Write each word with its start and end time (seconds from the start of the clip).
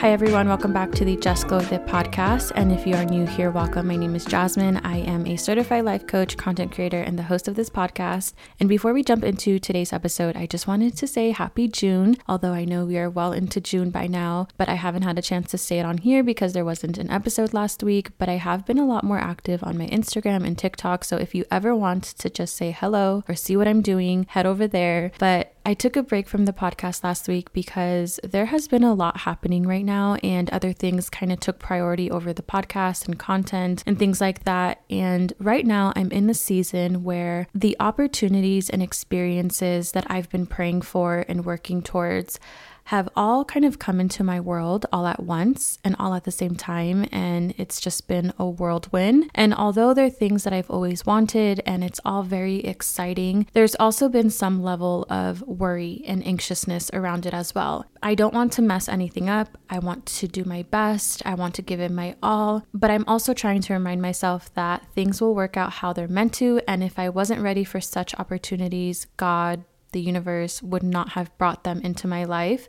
Hi, 0.00 0.12
everyone. 0.12 0.48
Welcome 0.48 0.72
back 0.72 0.92
to 0.92 1.04
the 1.04 1.14
Just 1.16 1.46
Glow 1.46 1.58
With 1.58 1.74
It 1.74 1.84
podcast. 1.84 2.52
And 2.54 2.72
if 2.72 2.86
you 2.86 2.94
are 2.94 3.04
new 3.04 3.26
here, 3.26 3.50
welcome. 3.50 3.86
My 3.86 3.96
name 3.96 4.16
is 4.16 4.24
Jasmine. 4.24 4.78
I 4.78 4.96
am 4.96 5.26
a 5.26 5.36
certified 5.36 5.84
life 5.84 6.06
coach, 6.06 6.38
content 6.38 6.72
creator, 6.72 7.02
and 7.02 7.18
the 7.18 7.24
host 7.24 7.48
of 7.48 7.54
this 7.54 7.68
podcast. 7.68 8.32
And 8.58 8.66
before 8.66 8.94
we 8.94 9.04
jump 9.04 9.24
into 9.24 9.58
today's 9.58 9.92
episode, 9.92 10.38
I 10.38 10.46
just 10.46 10.66
wanted 10.66 10.96
to 10.96 11.06
say 11.06 11.32
happy 11.32 11.68
June, 11.68 12.16
although 12.26 12.54
I 12.54 12.64
know 12.64 12.86
we 12.86 12.96
are 12.96 13.10
well 13.10 13.34
into 13.34 13.60
June 13.60 13.90
by 13.90 14.06
now, 14.06 14.48
but 14.56 14.70
I 14.70 14.76
haven't 14.76 15.02
had 15.02 15.18
a 15.18 15.22
chance 15.22 15.50
to 15.50 15.58
say 15.58 15.78
it 15.78 15.84
on 15.84 15.98
here 15.98 16.24
because 16.24 16.54
there 16.54 16.64
wasn't 16.64 16.96
an 16.96 17.10
episode 17.10 17.52
last 17.52 17.82
week. 17.82 18.16
But 18.16 18.30
I 18.30 18.38
have 18.38 18.64
been 18.64 18.78
a 18.78 18.86
lot 18.86 19.04
more 19.04 19.18
active 19.18 19.62
on 19.62 19.76
my 19.76 19.88
Instagram 19.88 20.46
and 20.46 20.56
TikTok. 20.56 21.04
So 21.04 21.18
if 21.18 21.34
you 21.34 21.44
ever 21.50 21.76
want 21.76 22.04
to 22.04 22.30
just 22.30 22.56
say 22.56 22.70
hello 22.70 23.22
or 23.28 23.34
see 23.34 23.54
what 23.54 23.68
I'm 23.68 23.82
doing, 23.82 24.24
head 24.30 24.46
over 24.46 24.66
there. 24.66 25.12
But 25.18 25.52
I 25.64 25.74
took 25.74 25.96
a 25.96 26.02
break 26.02 26.26
from 26.26 26.46
the 26.46 26.52
podcast 26.52 27.04
last 27.04 27.28
week 27.28 27.52
because 27.52 28.18
there 28.24 28.46
has 28.46 28.66
been 28.66 28.82
a 28.82 28.94
lot 28.94 29.18
happening 29.18 29.66
right 29.66 29.84
now, 29.84 30.14
and 30.22 30.48
other 30.50 30.72
things 30.72 31.10
kind 31.10 31.30
of 31.30 31.40
took 31.40 31.58
priority 31.58 32.10
over 32.10 32.32
the 32.32 32.42
podcast 32.42 33.06
and 33.06 33.18
content 33.18 33.82
and 33.86 33.98
things 33.98 34.20
like 34.20 34.44
that. 34.44 34.82
And 34.88 35.32
right 35.38 35.66
now, 35.66 35.92
I'm 35.94 36.10
in 36.10 36.26
the 36.26 36.34
season 36.34 37.04
where 37.04 37.46
the 37.54 37.76
opportunities 37.78 38.70
and 38.70 38.82
experiences 38.82 39.92
that 39.92 40.06
I've 40.08 40.30
been 40.30 40.46
praying 40.46 40.82
for 40.82 41.26
and 41.28 41.44
working 41.44 41.82
towards 41.82 42.40
have 42.84 43.08
all 43.16 43.44
kind 43.44 43.64
of 43.64 43.78
come 43.78 44.00
into 44.00 44.24
my 44.24 44.40
world 44.40 44.86
all 44.92 45.06
at 45.06 45.22
once 45.22 45.78
and 45.84 45.96
all 45.98 46.14
at 46.14 46.24
the 46.24 46.30
same 46.30 46.56
time. 46.56 47.06
And 47.12 47.54
it's 47.56 47.80
just 47.80 48.08
been 48.08 48.32
a 48.38 48.48
whirlwind. 48.48 49.30
And 49.34 49.54
although 49.54 49.94
they're 49.94 50.10
things 50.10 50.44
that 50.44 50.52
I've 50.52 50.70
always 50.70 51.06
wanted 51.06 51.62
and 51.66 51.84
it's 51.84 52.00
all 52.04 52.22
very 52.22 52.56
exciting, 52.60 53.46
there's 53.52 53.74
also 53.76 54.08
been 54.08 54.30
some 54.30 54.62
level 54.62 55.06
of 55.08 55.42
worry 55.42 56.02
and 56.06 56.26
anxiousness 56.26 56.90
around 56.92 57.26
it 57.26 57.34
as 57.34 57.54
well. 57.54 57.86
I 58.02 58.14
don't 58.14 58.34
want 58.34 58.52
to 58.54 58.62
mess 58.62 58.88
anything 58.88 59.28
up. 59.28 59.58
I 59.68 59.78
want 59.78 60.06
to 60.06 60.28
do 60.28 60.44
my 60.44 60.62
best. 60.62 61.22
I 61.26 61.34
want 61.34 61.54
to 61.56 61.62
give 61.62 61.80
it 61.80 61.90
my 61.90 62.16
all. 62.22 62.64
But 62.72 62.90
I'm 62.90 63.04
also 63.06 63.34
trying 63.34 63.60
to 63.62 63.72
remind 63.72 64.02
myself 64.02 64.52
that 64.54 64.86
things 64.94 65.20
will 65.20 65.34
work 65.34 65.56
out 65.56 65.74
how 65.74 65.92
they're 65.92 66.08
meant 66.08 66.34
to. 66.34 66.60
And 66.66 66.82
if 66.82 66.98
I 66.98 67.08
wasn't 67.08 67.42
ready 67.42 67.64
for 67.64 67.80
such 67.80 68.14
opportunities, 68.14 69.06
God, 69.16 69.64
the 69.92 70.00
universe 70.00 70.62
would 70.62 70.82
not 70.82 71.10
have 71.10 71.36
brought 71.38 71.64
them 71.64 71.80
into 71.82 72.06
my 72.06 72.24
life. 72.24 72.68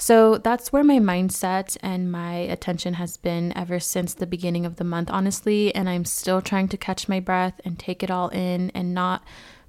So 0.00 0.38
that's 0.38 0.72
where 0.72 0.82
my 0.82 0.98
mindset 0.98 1.76
and 1.82 2.10
my 2.10 2.34
attention 2.34 2.94
has 2.94 3.18
been 3.18 3.52
ever 3.54 3.78
since 3.78 4.14
the 4.14 4.26
beginning 4.26 4.64
of 4.64 4.76
the 4.76 4.84
month, 4.84 5.10
honestly. 5.10 5.74
And 5.74 5.90
I'm 5.90 6.06
still 6.06 6.40
trying 6.40 6.68
to 6.68 6.78
catch 6.78 7.06
my 7.06 7.20
breath 7.20 7.60
and 7.66 7.78
take 7.78 8.02
it 8.02 8.10
all 8.10 8.28
in 8.28 8.70
and 8.70 8.94
not 8.94 9.22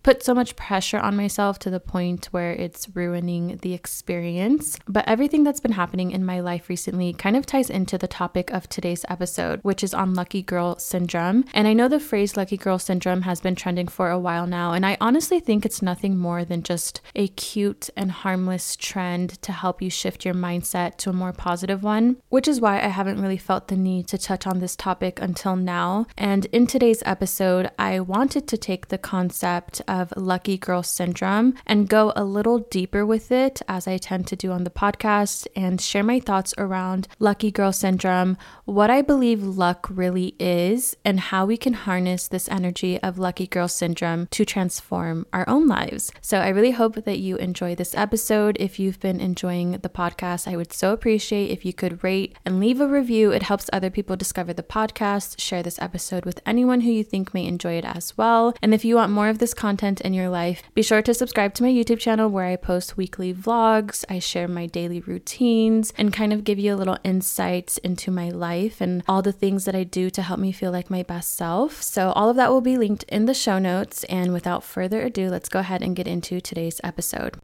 put 0.03 0.23
so 0.23 0.33
much 0.33 0.55
pressure 0.55 0.99
on 0.99 1.15
myself 1.15 1.59
to 1.59 1.69
the 1.69 1.79
point 1.79 2.25
where 2.31 2.51
it's 2.51 2.87
ruining 2.95 3.57
the 3.61 3.73
experience. 3.73 4.77
But 4.87 5.07
everything 5.07 5.43
that's 5.43 5.59
been 5.59 5.73
happening 5.73 6.11
in 6.11 6.25
my 6.25 6.39
life 6.39 6.69
recently 6.69 7.13
kind 7.13 7.35
of 7.35 7.45
ties 7.45 7.69
into 7.69 7.97
the 7.97 8.07
topic 8.07 8.51
of 8.51 8.67
today's 8.67 9.05
episode, 9.09 9.59
which 9.63 9.83
is 9.83 9.93
on 9.93 10.13
lucky 10.13 10.41
girl 10.41 10.77
syndrome. 10.79 11.45
And 11.53 11.67
I 11.67 11.73
know 11.73 11.87
the 11.87 11.99
phrase 11.99 12.37
lucky 12.37 12.57
girl 12.57 12.79
syndrome 12.79 13.23
has 13.23 13.41
been 13.41 13.55
trending 13.55 13.87
for 13.87 14.09
a 14.09 14.19
while 14.19 14.47
now, 14.47 14.73
and 14.73 14.85
I 14.85 14.97
honestly 14.99 15.39
think 15.39 15.65
it's 15.65 15.81
nothing 15.81 16.17
more 16.17 16.43
than 16.45 16.63
just 16.63 17.01
a 17.15 17.27
cute 17.27 17.89
and 17.95 18.11
harmless 18.11 18.75
trend 18.75 19.41
to 19.41 19.51
help 19.51 19.81
you 19.81 19.89
shift 19.89 20.25
your 20.25 20.33
mindset 20.33 20.97
to 20.97 21.09
a 21.09 21.13
more 21.13 21.33
positive 21.33 21.83
one, 21.83 22.17
which 22.29 22.47
is 22.47 22.61
why 22.61 22.77
I 22.77 22.87
haven't 22.87 23.21
really 23.21 23.37
felt 23.37 23.67
the 23.67 23.77
need 23.77 24.07
to 24.07 24.17
touch 24.17 24.47
on 24.47 24.59
this 24.59 24.75
topic 24.75 25.21
until 25.21 25.55
now. 25.55 26.07
And 26.17 26.45
in 26.47 26.67
today's 26.67 27.03
episode, 27.05 27.69
I 27.77 27.99
wanted 27.99 28.47
to 28.47 28.57
take 28.57 28.87
the 28.87 28.97
concept 28.97 29.81
of 29.91 30.13
lucky 30.15 30.57
girl 30.57 30.81
syndrome 30.81 31.53
and 31.67 31.89
go 31.89 32.13
a 32.15 32.23
little 32.23 32.59
deeper 32.59 33.05
with 33.05 33.31
it, 33.31 33.61
as 33.67 33.87
I 33.87 33.97
tend 33.97 34.25
to 34.27 34.35
do 34.35 34.51
on 34.51 34.63
the 34.63 34.69
podcast, 34.69 35.45
and 35.55 35.81
share 35.81 36.03
my 36.03 36.19
thoughts 36.19 36.53
around 36.57 37.07
lucky 37.19 37.51
girl 37.51 37.73
syndrome, 37.73 38.37
what 38.65 38.89
I 38.89 39.01
believe 39.01 39.43
luck 39.43 39.87
really 39.91 40.33
is, 40.39 40.95
and 41.03 41.19
how 41.19 41.45
we 41.45 41.57
can 41.57 41.73
harness 41.73 42.27
this 42.29 42.47
energy 42.47 42.97
of 43.03 43.19
lucky 43.19 43.45
girl 43.45 43.67
syndrome 43.67 44.27
to 44.31 44.45
transform 44.45 45.25
our 45.33 45.47
own 45.49 45.67
lives. 45.67 46.11
So 46.21 46.39
I 46.39 46.47
really 46.47 46.71
hope 46.71 47.03
that 47.03 47.19
you 47.19 47.35
enjoy 47.35 47.75
this 47.75 47.93
episode. 47.93 48.55
If 48.59 48.79
you've 48.79 49.01
been 49.01 49.19
enjoying 49.19 49.73
the 49.73 49.89
podcast, 49.89 50.47
I 50.47 50.55
would 50.55 50.71
so 50.71 50.93
appreciate 50.93 51.51
if 51.51 51.65
you 51.65 51.73
could 51.73 52.01
rate 52.03 52.37
and 52.45 52.59
leave 52.61 52.79
a 52.79 52.87
review. 52.87 53.31
It 53.31 53.43
helps 53.43 53.69
other 53.73 53.89
people 53.89 54.15
discover 54.15 54.53
the 54.53 54.63
podcast. 54.63 55.39
Share 55.39 55.61
this 55.61 55.79
episode 55.81 56.23
with 56.23 56.39
anyone 56.45 56.81
who 56.81 56.91
you 56.91 57.03
think 57.03 57.33
may 57.33 57.45
enjoy 57.45 57.73
it 57.73 57.85
as 57.85 58.17
well. 58.17 58.55
And 58.61 58.73
if 58.73 58.85
you 58.85 58.95
want 58.95 59.11
more 59.11 59.27
of 59.27 59.39
this 59.39 59.53
content, 59.53 59.80
content 59.81 60.01
in 60.01 60.13
your 60.13 60.29
life, 60.29 60.61
be 60.75 60.83
sure 60.83 61.01
to 61.01 61.11
subscribe 61.11 61.55
to 61.55 61.63
my 61.63 61.69
YouTube 61.69 61.97
channel 61.97 62.29
where 62.29 62.45
I 62.45 62.55
post 62.55 62.97
weekly 62.97 63.33
vlogs, 63.33 64.05
I 64.07 64.19
share 64.19 64.47
my 64.47 64.67
daily 64.67 64.99
routines, 64.99 65.91
and 65.97 66.13
kind 66.13 66.31
of 66.31 66.43
give 66.43 66.59
you 66.59 66.75
a 66.75 66.77
little 66.77 66.99
insights 67.03 67.79
into 67.79 68.11
my 68.11 68.29
life 68.29 68.79
and 68.79 69.01
all 69.07 69.23
the 69.23 69.31
things 69.31 69.65
that 69.65 69.73
I 69.73 69.83
do 69.83 70.11
to 70.11 70.21
help 70.21 70.39
me 70.39 70.51
feel 70.51 70.71
like 70.71 70.91
my 70.91 71.01
best 71.01 71.33
self. 71.33 71.81
So, 71.81 72.11
all 72.11 72.29
of 72.29 72.35
that 72.35 72.51
will 72.51 72.61
be 72.61 72.77
linked 72.77 73.05
in 73.05 73.25
the 73.25 73.33
show 73.33 73.57
notes. 73.57 74.03
And 74.03 74.31
without 74.33 74.63
further 74.63 75.01
ado, 75.01 75.29
let's 75.29 75.49
go 75.49 75.59
ahead 75.59 75.81
and 75.81 75.95
get 75.95 76.07
into 76.07 76.39
today's 76.39 76.79
episode. 76.83 77.39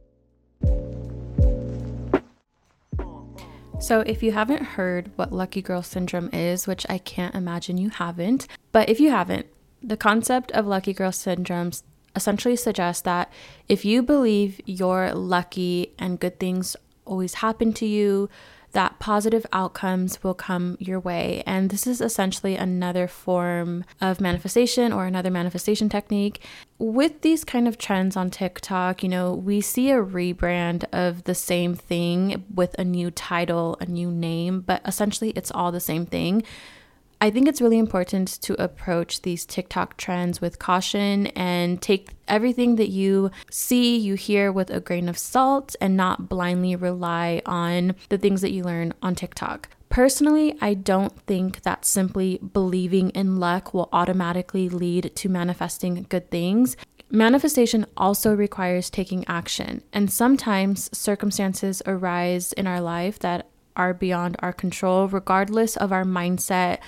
So, 3.80 4.02
if 4.06 4.22
you 4.22 4.30
haven't 4.30 4.62
heard 4.78 5.10
what 5.16 5.32
Lucky 5.32 5.60
Girl 5.60 5.82
Syndrome 5.82 6.30
is, 6.32 6.68
which 6.68 6.86
I 6.88 6.98
can't 6.98 7.34
imagine 7.34 7.78
you 7.78 7.90
haven't, 7.90 8.46
but 8.70 8.88
if 8.88 9.00
you 9.00 9.10
haven't, 9.10 9.46
the 9.82 9.96
concept 9.96 10.52
of 10.52 10.66
Lucky 10.66 10.92
Girl 10.92 11.12
Syndrome 11.12 11.72
essentially 12.14 12.56
suggests 12.56 13.02
that 13.02 13.30
if 13.68 13.84
you 13.84 14.02
believe 14.02 14.60
you're 14.64 15.12
lucky 15.14 15.94
and 15.98 16.20
good 16.20 16.38
things 16.38 16.76
always 17.04 17.34
happen 17.34 17.72
to 17.74 17.86
you, 17.86 18.28
that 18.72 18.98
positive 18.98 19.46
outcomes 19.52 20.22
will 20.22 20.34
come 20.34 20.76
your 20.78 21.00
way. 21.00 21.42
And 21.46 21.70
this 21.70 21.86
is 21.86 22.00
essentially 22.00 22.54
another 22.54 23.08
form 23.08 23.84
of 24.00 24.20
manifestation 24.20 24.92
or 24.92 25.06
another 25.06 25.30
manifestation 25.30 25.88
technique. 25.88 26.44
With 26.78 27.22
these 27.22 27.44
kind 27.44 27.66
of 27.66 27.78
trends 27.78 28.16
on 28.16 28.30
TikTok, 28.30 29.02
you 29.02 29.08
know, 29.08 29.32
we 29.32 29.60
see 29.60 29.90
a 29.90 30.02
rebrand 30.02 30.84
of 30.92 31.24
the 31.24 31.34
same 31.34 31.74
thing 31.74 32.44
with 32.54 32.78
a 32.78 32.84
new 32.84 33.10
title, 33.10 33.76
a 33.80 33.86
new 33.86 34.10
name, 34.10 34.60
but 34.60 34.82
essentially 34.84 35.30
it's 35.30 35.50
all 35.52 35.72
the 35.72 35.80
same 35.80 36.04
thing. 36.04 36.42
I 37.20 37.30
think 37.30 37.48
it's 37.48 37.60
really 37.60 37.78
important 37.78 38.28
to 38.42 38.60
approach 38.62 39.22
these 39.22 39.44
TikTok 39.44 39.96
trends 39.96 40.40
with 40.40 40.60
caution 40.60 41.26
and 41.28 41.82
take 41.82 42.10
everything 42.28 42.76
that 42.76 42.90
you 42.90 43.32
see, 43.50 43.96
you 43.96 44.14
hear 44.14 44.52
with 44.52 44.70
a 44.70 44.78
grain 44.78 45.08
of 45.08 45.18
salt 45.18 45.74
and 45.80 45.96
not 45.96 46.28
blindly 46.28 46.76
rely 46.76 47.42
on 47.44 47.96
the 48.08 48.18
things 48.18 48.40
that 48.42 48.52
you 48.52 48.62
learn 48.62 48.94
on 49.02 49.16
TikTok. 49.16 49.68
Personally, 49.88 50.56
I 50.60 50.74
don't 50.74 51.18
think 51.22 51.62
that 51.62 51.84
simply 51.84 52.38
believing 52.38 53.10
in 53.10 53.40
luck 53.40 53.74
will 53.74 53.88
automatically 53.92 54.68
lead 54.68 55.10
to 55.16 55.28
manifesting 55.28 56.06
good 56.08 56.30
things. 56.30 56.76
Manifestation 57.10 57.86
also 57.96 58.34
requires 58.34 58.90
taking 58.90 59.26
action, 59.26 59.82
and 59.92 60.12
sometimes 60.12 60.96
circumstances 60.96 61.82
arise 61.86 62.52
in 62.52 62.66
our 62.66 62.82
life 62.82 63.18
that 63.20 63.48
are 63.78 63.94
beyond 63.94 64.36
our 64.40 64.52
control, 64.52 65.08
regardless 65.08 65.76
of 65.76 65.92
our 65.92 66.04
mindset 66.04 66.78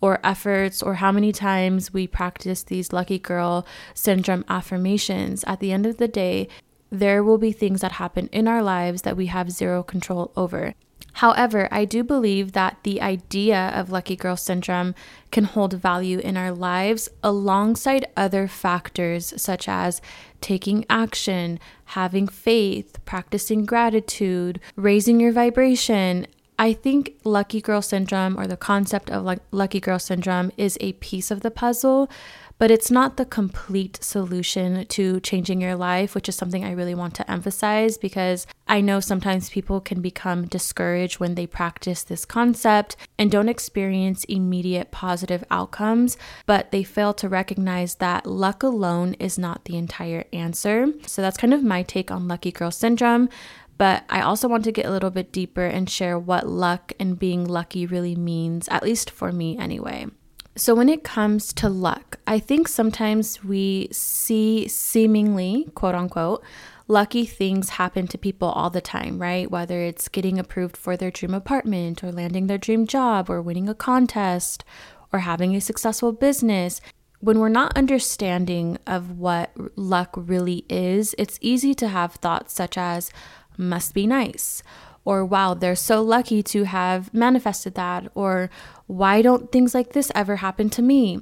or 0.00 0.20
efforts 0.24 0.82
or 0.82 0.94
how 0.94 1.12
many 1.12 1.32
times 1.32 1.92
we 1.92 2.06
practice 2.06 2.62
these 2.62 2.92
lucky 2.92 3.18
girl 3.18 3.66
syndrome 3.92 4.44
affirmations. 4.48 5.44
At 5.44 5.60
the 5.60 5.72
end 5.72 5.84
of 5.84 5.96
the 5.98 6.08
day, 6.08 6.48
there 6.90 7.22
will 7.22 7.38
be 7.38 7.52
things 7.52 7.80
that 7.80 7.92
happen 7.92 8.28
in 8.28 8.46
our 8.46 8.62
lives 8.62 9.02
that 9.02 9.16
we 9.16 9.26
have 9.26 9.50
zero 9.50 9.82
control 9.82 10.32
over. 10.36 10.74
However, 11.14 11.66
I 11.70 11.86
do 11.86 12.04
believe 12.04 12.52
that 12.52 12.76
the 12.82 13.00
idea 13.00 13.72
of 13.74 13.90
lucky 13.90 14.16
girl 14.16 14.36
syndrome 14.36 14.94
can 15.30 15.44
hold 15.44 15.72
value 15.72 16.18
in 16.18 16.36
our 16.36 16.52
lives 16.52 17.08
alongside 17.22 18.04
other 18.18 18.46
factors 18.46 19.32
such 19.40 19.66
as 19.66 20.02
taking 20.42 20.84
action, 20.90 21.58
having 21.86 22.28
faith, 22.28 23.02
practicing 23.06 23.64
gratitude, 23.64 24.60
raising 24.76 25.18
your 25.18 25.32
vibration, 25.32 26.26
I 26.58 26.72
think 26.72 27.16
lucky 27.24 27.60
girl 27.60 27.82
syndrome 27.82 28.38
or 28.38 28.46
the 28.46 28.56
concept 28.56 29.10
of 29.10 29.38
lucky 29.50 29.80
girl 29.80 29.98
syndrome 29.98 30.50
is 30.56 30.78
a 30.80 30.94
piece 30.94 31.30
of 31.30 31.40
the 31.40 31.50
puzzle, 31.50 32.08
but 32.58 32.70
it's 32.70 32.90
not 32.90 33.18
the 33.18 33.26
complete 33.26 34.02
solution 34.02 34.86
to 34.86 35.20
changing 35.20 35.60
your 35.60 35.76
life, 35.76 36.14
which 36.14 36.28
is 36.30 36.34
something 36.34 36.64
I 36.64 36.72
really 36.72 36.94
want 36.94 37.14
to 37.16 37.30
emphasize 37.30 37.98
because 37.98 38.46
I 38.66 38.80
know 38.80 39.00
sometimes 39.00 39.50
people 39.50 39.82
can 39.82 40.00
become 40.00 40.46
discouraged 40.46 41.20
when 41.20 41.34
they 41.34 41.46
practice 41.46 42.02
this 42.02 42.24
concept 42.24 42.96
and 43.18 43.30
don't 43.30 43.50
experience 43.50 44.24
immediate 44.24 44.90
positive 44.90 45.44
outcomes, 45.50 46.16
but 46.46 46.70
they 46.70 46.82
fail 46.82 47.12
to 47.14 47.28
recognize 47.28 47.96
that 47.96 48.24
luck 48.24 48.62
alone 48.62 49.12
is 49.14 49.38
not 49.38 49.66
the 49.66 49.76
entire 49.76 50.24
answer. 50.32 50.88
So 51.06 51.20
that's 51.20 51.36
kind 51.36 51.52
of 51.52 51.62
my 51.62 51.82
take 51.82 52.10
on 52.10 52.26
lucky 52.26 52.52
girl 52.52 52.70
syndrome. 52.70 53.28
But 53.78 54.04
I 54.08 54.20
also 54.22 54.48
want 54.48 54.64
to 54.64 54.72
get 54.72 54.86
a 54.86 54.90
little 54.90 55.10
bit 55.10 55.32
deeper 55.32 55.64
and 55.64 55.88
share 55.88 56.18
what 56.18 56.48
luck 56.48 56.92
and 56.98 57.18
being 57.18 57.44
lucky 57.44 57.86
really 57.86 58.16
means, 58.16 58.68
at 58.68 58.82
least 58.82 59.10
for 59.10 59.32
me 59.32 59.58
anyway. 59.58 60.06
So, 60.58 60.74
when 60.74 60.88
it 60.88 61.04
comes 61.04 61.52
to 61.54 61.68
luck, 61.68 62.18
I 62.26 62.38
think 62.38 62.66
sometimes 62.66 63.44
we 63.44 63.88
see 63.92 64.66
seemingly, 64.68 65.68
quote 65.74 65.94
unquote, 65.94 66.42
lucky 66.88 67.26
things 67.26 67.70
happen 67.70 68.06
to 68.06 68.16
people 68.16 68.48
all 68.48 68.70
the 68.70 68.80
time, 68.80 69.20
right? 69.20 69.50
Whether 69.50 69.82
it's 69.82 70.08
getting 70.08 70.38
approved 70.38 70.76
for 70.76 70.96
their 70.96 71.10
dream 71.10 71.34
apartment 71.34 72.02
or 72.02 72.10
landing 72.10 72.46
their 72.46 72.56
dream 72.56 72.86
job 72.86 73.28
or 73.28 73.42
winning 73.42 73.68
a 73.68 73.74
contest 73.74 74.64
or 75.12 75.20
having 75.20 75.54
a 75.54 75.60
successful 75.60 76.12
business. 76.12 76.80
When 77.20 77.38
we're 77.38 77.48
not 77.48 77.76
understanding 77.76 78.78
of 78.86 79.18
what 79.18 79.50
luck 79.76 80.14
really 80.16 80.64
is, 80.68 81.14
it's 81.18 81.38
easy 81.40 81.74
to 81.74 81.88
have 81.88 82.14
thoughts 82.14 82.54
such 82.54 82.78
as, 82.78 83.10
must 83.58 83.94
be 83.94 84.06
nice, 84.06 84.62
or 85.04 85.24
wow, 85.24 85.54
they're 85.54 85.76
so 85.76 86.02
lucky 86.02 86.42
to 86.42 86.64
have 86.64 87.12
manifested 87.14 87.74
that, 87.74 88.10
or 88.14 88.50
why 88.86 89.22
don't 89.22 89.52
things 89.52 89.74
like 89.74 89.92
this 89.92 90.10
ever 90.14 90.36
happen 90.36 90.68
to 90.70 90.82
me? 90.82 91.20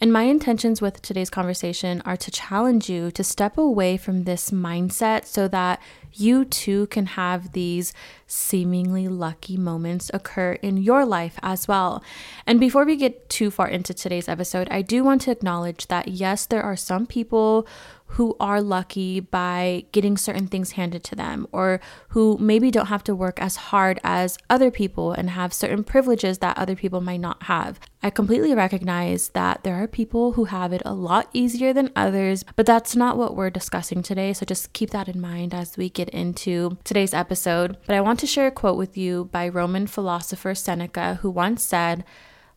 And 0.00 0.12
my 0.12 0.22
intentions 0.22 0.80
with 0.80 1.02
today's 1.02 1.28
conversation 1.28 2.02
are 2.04 2.16
to 2.16 2.30
challenge 2.30 2.88
you 2.88 3.10
to 3.10 3.24
step 3.24 3.58
away 3.58 3.96
from 3.96 4.24
this 4.24 4.50
mindset 4.50 5.24
so 5.24 5.48
that 5.48 5.82
you 6.12 6.44
too 6.44 6.86
can 6.86 7.06
have 7.06 7.52
these 7.52 7.92
seemingly 8.26 9.08
lucky 9.08 9.56
moments 9.56 10.08
occur 10.14 10.52
in 10.62 10.76
your 10.76 11.04
life 11.04 11.38
as 11.42 11.66
well. 11.66 12.02
And 12.46 12.60
before 12.60 12.84
we 12.84 12.94
get 12.94 13.28
too 13.28 13.50
far 13.50 13.66
into 13.68 13.92
today's 13.92 14.28
episode, 14.28 14.68
I 14.70 14.82
do 14.82 15.02
want 15.02 15.22
to 15.22 15.32
acknowledge 15.32 15.88
that 15.88 16.06
yes, 16.06 16.46
there 16.46 16.62
are 16.62 16.76
some 16.76 17.04
people 17.04 17.66
who 18.12 18.36
are 18.40 18.60
lucky 18.60 19.20
by 19.20 19.84
getting 19.92 20.16
certain 20.16 20.46
things 20.46 20.72
handed 20.72 21.04
to 21.04 21.14
them, 21.14 21.46
or 21.52 21.80
who 22.08 22.36
maybe 22.40 22.70
don't 22.70 22.86
have 22.86 23.04
to 23.04 23.14
work 23.14 23.40
as 23.40 23.56
hard 23.56 24.00
as 24.02 24.38
other 24.48 24.70
people 24.70 25.12
and 25.12 25.30
have 25.30 25.52
certain 25.52 25.84
privileges 25.84 26.38
that 26.38 26.58
other 26.58 26.74
people 26.74 27.00
might 27.00 27.20
not 27.20 27.44
have. 27.44 27.78
I 28.02 28.10
completely 28.10 28.54
recognize 28.54 29.30
that 29.30 29.62
there 29.62 29.74
are 29.74 29.86
people 29.86 30.32
who 30.32 30.44
have 30.46 30.72
it 30.72 30.82
a 30.84 30.94
lot 30.94 31.28
easier 31.32 31.72
than 31.72 31.92
others, 31.94 32.44
but 32.56 32.66
that's 32.66 32.96
not 32.96 33.18
what 33.18 33.36
we're 33.36 33.50
discussing 33.50 34.02
today. 34.02 34.32
So 34.32 34.46
just 34.46 34.72
keep 34.72 34.90
that 34.90 35.08
in 35.08 35.20
mind 35.20 35.52
as 35.52 35.76
we 35.76 35.90
get 35.90 36.08
into 36.10 36.78
today's 36.84 37.12
episode. 37.12 37.76
But 37.86 37.96
I 37.96 38.00
want 38.00 38.20
to 38.20 38.26
share 38.26 38.46
a 38.46 38.52
quote 38.52 38.78
with 38.78 38.96
you 38.96 39.28
by 39.32 39.48
Roman 39.48 39.86
philosopher 39.86 40.54
Seneca, 40.54 41.18
who 41.22 41.30
once 41.30 41.62
said, 41.62 42.04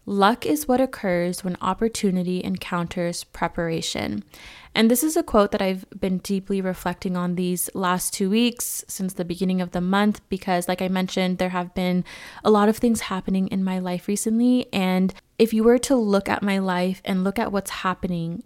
Luck 0.05 0.47
is 0.47 0.67
what 0.67 0.81
occurs 0.81 1.43
when 1.43 1.57
opportunity 1.61 2.43
encounters 2.43 3.23
preparation. 3.23 4.23
And 4.73 4.89
this 4.89 5.03
is 5.03 5.17
a 5.17 5.23
quote 5.23 5.51
that 5.51 5.61
I've 5.61 5.85
been 5.99 6.19
deeply 6.19 6.61
reflecting 6.61 7.17
on 7.17 7.35
these 7.35 7.69
last 7.73 8.13
two 8.13 8.29
weeks 8.29 8.85
since 8.87 9.13
the 9.13 9.25
beginning 9.25 9.61
of 9.61 9.71
the 9.71 9.81
month 9.81 10.21
because, 10.29 10.67
like 10.67 10.81
I 10.81 10.87
mentioned, 10.87 11.37
there 11.37 11.49
have 11.49 11.73
been 11.73 12.05
a 12.43 12.49
lot 12.49 12.69
of 12.69 12.77
things 12.77 13.01
happening 13.01 13.47
in 13.49 13.63
my 13.63 13.79
life 13.79 14.07
recently. 14.07 14.67
And 14.71 15.13
if 15.37 15.53
you 15.53 15.63
were 15.63 15.79
to 15.79 15.95
look 15.95 16.29
at 16.29 16.41
my 16.41 16.57
life 16.59 17.01
and 17.03 17.23
look 17.23 17.37
at 17.37 17.51
what's 17.51 17.71
happening, 17.71 18.43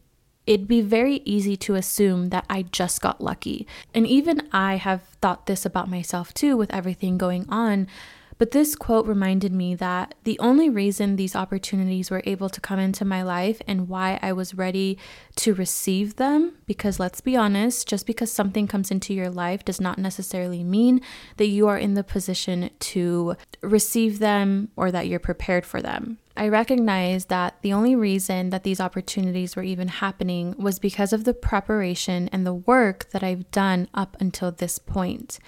it'd 0.47 0.67
be 0.67 0.81
very 0.81 1.21
easy 1.25 1.55
to 1.57 1.75
assume 1.75 2.29
that 2.29 2.45
I 2.49 2.63
just 2.63 3.01
got 3.01 3.21
lucky. 3.21 3.67
And 3.93 4.07
even 4.07 4.47
I 4.51 4.75
have 4.75 5.03
thought 5.21 5.45
this 5.45 5.65
about 5.65 5.89
myself 5.89 6.33
too 6.33 6.57
with 6.57 6.73
everything 6.73 7.17
going 7.17 7.45
on. 7.49 7.87
But 8.37 8.51
this 8.51 8.75
quote 8.75 9.07
reminded 9.07 9.53
me 9.53 9.75
that 9.75 10.13
the 10.25 10.37
only 10.39 10.69
reason 10.69 11.15
these 11.15 11.35
opportunities 11.35 12.11
were 12.11 12.21
able 12.25 12.49
to 12.49 12.59
come 12.59 12.79
into 12.79 13.05
my 13.05 13.23
life 13.23 13.61
and 13.65 13.87
why 13.87 14.19
I 14.21 14.33
was 14.33 14.53
ready 14.53 14.97
to 15.37 15.53
receive 15.53 16.17
them, 16.17 16.57
because 16.65 16.99
let's 16.99 17.21
be 17.21 17.37
honest, 17.37 17.87
just 17.87 18.05
because 18.05 18.31
something 18.31 18.67
comes 18.67 18.91
into 18.91 19.13
your 19.13 19.29
life 19.29 19.63
does 19.63 19.79
not 19.79 19.97
necessarily 19.97 20.63
mean 20.63 20.99
that 21.37 21.47
you 21.47 21.67
are 21.67 21.77
in 21.77 21.93
the 21.93 22.03
position 22.03 22.69
to 22.79 23.37
receive 23.61 24.19
them 24.19 24.69
or 24.75 24.91
that 24.91 25.07
you're 25.07 25.19
prepared 25.19 25.65
for 25.65 25.81
them. 25.81 26.17
I 26.37 26.49
recognize 26.49 27.25
that 27.25 27.61
the 27.61 27.71
only 27.71 27.95
reason 27.95 28.49
that 28.49 28.63
these 28.63 28.81
opportunities 28.81 29.55
were 29.55 29.63
even 29.63 29.87
happening 29.87 30.53
was 30.57 30.79
because 30.79 31.13
of 31.13 31.23
the 31.23 31.33
preparation 31.33 32.27
and 32.33 32.45
the 32.45 32.53
work 32.53 33.09
that 33.11 33.23
I've 33.23 33.49
done 33.51 33.87
up 33.93 34.17
until 34.19 34.51
this 34.51 34.77
point. 34.77 35.39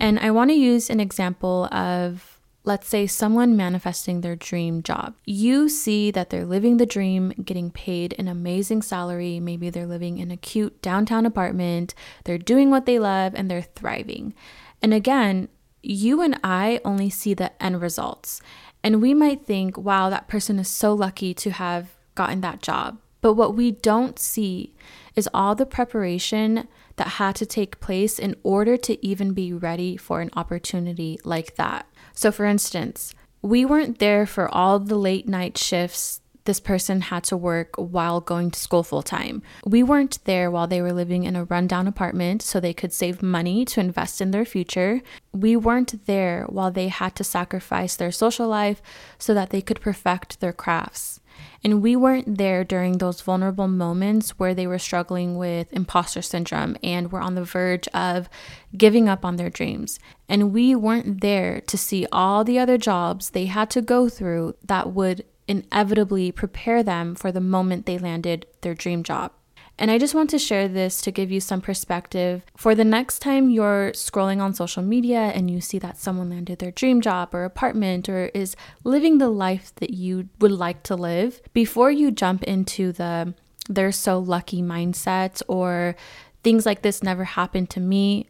And 0.00 0.18
I 0.18 0.32
want 0.32 0.50
to 0.50 0.56
use 0.56 0.90
an 0.90 0.98
example 0.98 1.66
of 1.66 2.31
let's 2.64 2.88
say 2.88 3.06
someone 3.06 3.56
manifesting 3.56 4.20
their 4.20 4.36
dream 4.36 4.82
job. 4.82 5.14
You 5.24 5.68
see 5.68 6.10
that 6.12 6.30
they're 6.30 6.44
living 6.44 6.76
the 6.76 6.86
dream, 6.86 7.30
getting 7.44 7.70
paid 7.70 8.14
an 8.18 8.28
amazing 8.28 8.82
salary. 8.82 9.40
Maybe 9.40 9.68
they're 9.70 9.86
living 9.86 10.18
in 10.18 10.30
a 10.30 10.36
cute 10.36 10.80
downtown 10.80 11.26
apartment, 11.26 11.94
they're 12.24 12.38
doing 12.38 12.70
what 12.70 12.86
they 12.86 12.98
love, 12.98 13.34
and 13.34 13.50
they're 13.50 13.62
thriving. 13.62 14.34
And 14.80 14.94
again, 14.94 15.48
you 15.82 16.22
and 16.22 16.38
I 16.44 16.80
only 16.84 17.10
see 17.10 17.34
the 17.34 17.60
end 17.62 17.80
results. 17.80 18.40
And 18.84 19.02
we 19.02 19.14
might 19.14 19.44
think, 19.44 19.76
wow, 19.76 20.10
that 20.10 20.28
person 20.28 20.58
is 20.58 20.68
so 20.68 20.92
lucky 20.92 21.34
to 21.34 21.50
have 21.50 21.96
gotten 22.14 22.40
that 22.40 22.62
job. 22.62 22.98
But 23.20 23.34
what 23.34 23.54
we 23.54 23.70
don't 23.70 24.18
see 24.18 24.74
is 25.14 25.28
all 25.32 25.54
the 25.54 25.66
preparation 25.66 26.66
that 26.96 27.08
had 27.08 27.36
to 27.36 27.46
take 27.46 27.80
place 27.80 28.18
in 28.18 28.34
order 28.42 28.76
to 28.76 29.04
even 29.06 29.32
be 29.32 29.52
ready 29.52 29.96
for 29.96 30.20
an 30.20 30.30
opportunity 30.34 31.18
like 31.24 31.54
that. 31.54 31.86
So, 32.14 32.32
for 32.32 32.44
instance, 32.44 33.14
we 33.40 33.64
weren't 33.64 33.98
there 33.98 34.26
for 34.26 34.48
all 34.54 34.78
the 34.78 34.96
late 34.96 35.28
night 35.28 35.58
shifts 35.58 36.20
this 36.44 36.60
person 36.60 37.02
had 37.02 37.24
to 37.24 37.36
work 37.36 37.74
while 37.76 38.20
going 38.20 38.50
to 38.50 38.58
school 38.58 38.82
full 38.82 39.02
time. 39.02 39.42
We 39.64 39.82
weren't 39.82 40.18
there 40.24 40.50
while 40.50 40.66
they 40.66 40.82
were 40.82 40.92
living 40.92 41.24
in 41.24 41.36
a 41.36 41.44
rundown 41.44 41.86
apartment 41.86 42.42
so 42.42 42.58
they 42.58 42.74
could 42.74 42.92
save 42.92 43.22
money 43.22 43.64
to 43.66 43.80
invest 43.80 44.20
in 44.20 44.32
their 44.32 44.44
future. 44.44 45.02
We 45.32 45.56
weren't 45.56 46.06
there 46.06 46.44
while 46.48 46.70
they 46.70 46.88
had 46.88 47.14
to 47.16 47.24
sacrifice 47.24 47.96
their 47.96 48.12
social 48.12 48.48
life 48.48 48.82
so 49.18 49.34
that 49.34 49.50
they 49.50 49.60
could 49.60 49.80
perfect 49.80 50.40
their 50.40 50.52
crafts. 50.52 51.20
And 51.64 51.82
we 51.82 51.96
weren't 51.96 52.38
there 52.38 52.64
during 52.64 52.98
those 52.98 53.20
vulnerable 53.20 53.68
moments 53.68 54.38
where 54.38 54.54
they 54.54 54.66
were 54.66 54.78
struggling 54.78 55.36
with 55.36 55.72
imposter 55.72 56.22
syndrome 56.22 56.76
and 56.82 57.12
were 57.12 57.20
on 57.20 57.34
the 57.34 57.44
verge 57.44 57.88
of 57.88 58.28
giving 58.76 59.08
up 59.08 59.24
on 59.24 59.36
their 59.36 59.50
dreams. 59.50 59.98
And 60.28 60.52
we 60.52 60.74
weren't 60.74 61.20
there 61.20 61.60
to 61.62 61.78
see 61.78 62.06
all 62.10 62.44
the 62.44 62.58
other 62.58 62.78
jobs 62.78 63.30
they 63.30 63.46
had 63.46 63.70
to 63.70 63.82
go 63.82 64.08
through 64.08 64.56
that 64.64 64.92
would 64.92 65.24
inevitably 65.48 66.32
prepare 66.32 66.82
them 66.82 67.14
for 67.14 67.32
the 67.32 67.40
moment 67.40 67.86
they 67.86 67.98
landed 67.98 68.46
their 68.62 68.74
dream 68.74 69.02
job. 69.02 69.32
And 69.78 69.90
I 69.90 69.98
just 69.98 70.14
want 70.14 70.30
to 70.30 70.38
share 70.38 70.68
this 70.68 71.00
to 71.02 71.10
give 71.10 71.30
you 71.30 71.40
some 71.40 71.60
perspective 71.60 72.44
for 72.56 72.74
the 72.74 72.84
next 72.84 73.18
time 73.20 73.50
you're 73.50 73.90
scrolling 73.92 74.40
on 74.40 74.54
social 74.54 74.82
media 74.82 75.18
and 75.18 75.50
you 75.50 75.60
see 75.60 75.78
that 75.78 75.98
someone 75.98 76.30
landed 76.30 76.58
their 76.58 76.70
dream 76.70 77.00
job 77.00 77.34
or 77.34 77.44
apartment 77.44 78.08
or 78.08 78.26
is 78.26 78.54
living 78.84 79.18
the 79.18 79.28
life 79.28 79.74
that 79.76 79.90
you 79.90 80.28
would 80.40 80.52
like 80.52 80.82
to 80.84 80.94
live. 80.94 81.40
Before 81.52 81.90
you 81.90 82.10
jump 82.10 82.42
into 82.44 82.92
the 82.92 83.34
they're 83.68 83.92
so 83.92 84.18
lucky 84.18 84.60
mindset 84.60 85.40
or 85.48 85.96
things 86.42 86.66
like 86.66 86.82
this 86.82 87.02
never 87.02 87.24
happened 87.24 87.70
to 87.70 87.80
me, 87.80 88.28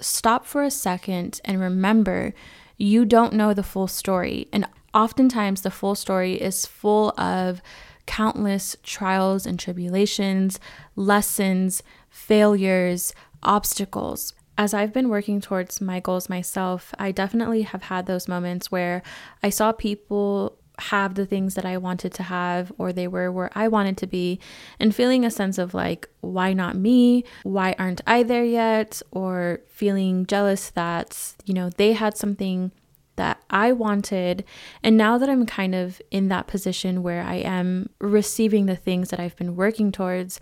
stop 0.00 0.46
for 0.46 0.62
a 0.62 0.70
second 0.70 1.40
and 1.44 1.60
remember 1.60 2.34
you 2.76 3.04
don't 3.04 3.32
know 3.32 3.54
the 3.54 3.62
full 3.62 3.88
story. 3.88 4.48
And 4.52 4.66
oftentimes, 4.94 5.62
the 5.62 5.70
full 5.70 5.94
story 5.94 6.34
is 6.34 6.66
full 6.66 7.10
of 7.18 7.62
countless 8.06 8.76
trials 8.82 9.46
and 9.46 9.58
tribulations, 9.58 10.58
lessons, 10.94 11.82
failures, 12.08 13.12
obstacles. 13.42 14.32
As 14.58 14.72
I've 14.72 14.92
been 14.92 15.10
working 15.10 15.40
towards 15.40 15.80
my 15.80 16.00
goals 16.00 16.28
myself, 16.28 16.94
I 16.98 17.12
definitely 17.12 17.62
have 17.62 17.84
had 17.84 18.06
those 18.06 18.26
moments 18.26 18.72
where 18.72 19.02
I 19.42 19.50
saw 19.50 19.72
people 19.72 20.58
have 20.78 21.14
the 21.14 21.26
things 21.26 21.54
that 21.54 21.64
I 21.64 21.78
wanted 21.78 22.12
to 22.14 22.22
have 22.22 22.72
or 22.78 22.92
they 22.92 23.08
were 23.08 23.32
where 23.32 23.50
I 23.54 23.68
wanted 23.68 23.96
to 23.98 24.06
be 24.06 24.38
and 24.78 24.94
feeling 24.94 25.24
a 25.24 25.30
sense 25.30 25.58
of 25.58 25.72
like 25.72 26.08
why 26.20 26.52
not 26.52 26.76
me 26.76 27.24
why 27.44 27.74
aren't 27.78 28.02
I 28.06 28.22
there 28.22 28.44
yet 28.44 29.00
or 29.10 29.60
feeling 29.68 30.26
jealous 30.26 30.70
that 30.70 31.34
you 31.46 31.54
know 31.54 31.70
they 31.70 31.94
had 31.94 32.16
something 32.16 32.72
that 33.16 33.42
I 33.50 33.72
wanted. 33.72 34.44
And 34.82 34.96
now 34.96 35.18
that 35.18 35.28
I'm 35.28 35.46
kind 35.46 35.74
of 35.74 36.00
in 36.10 36.28
that 36.28 36.46
position 36.46 37.02
where 37.02 37.22
I 37.22 37.36
am 37.36 37.90
receiving 38.00 38.66
the 38.66 38.76
things 38.76 39.10
that 39.10 39.20
I've 39.20 39.36
been 39.36 39.56
working 39.56 39.92
towards, 39.92 40.40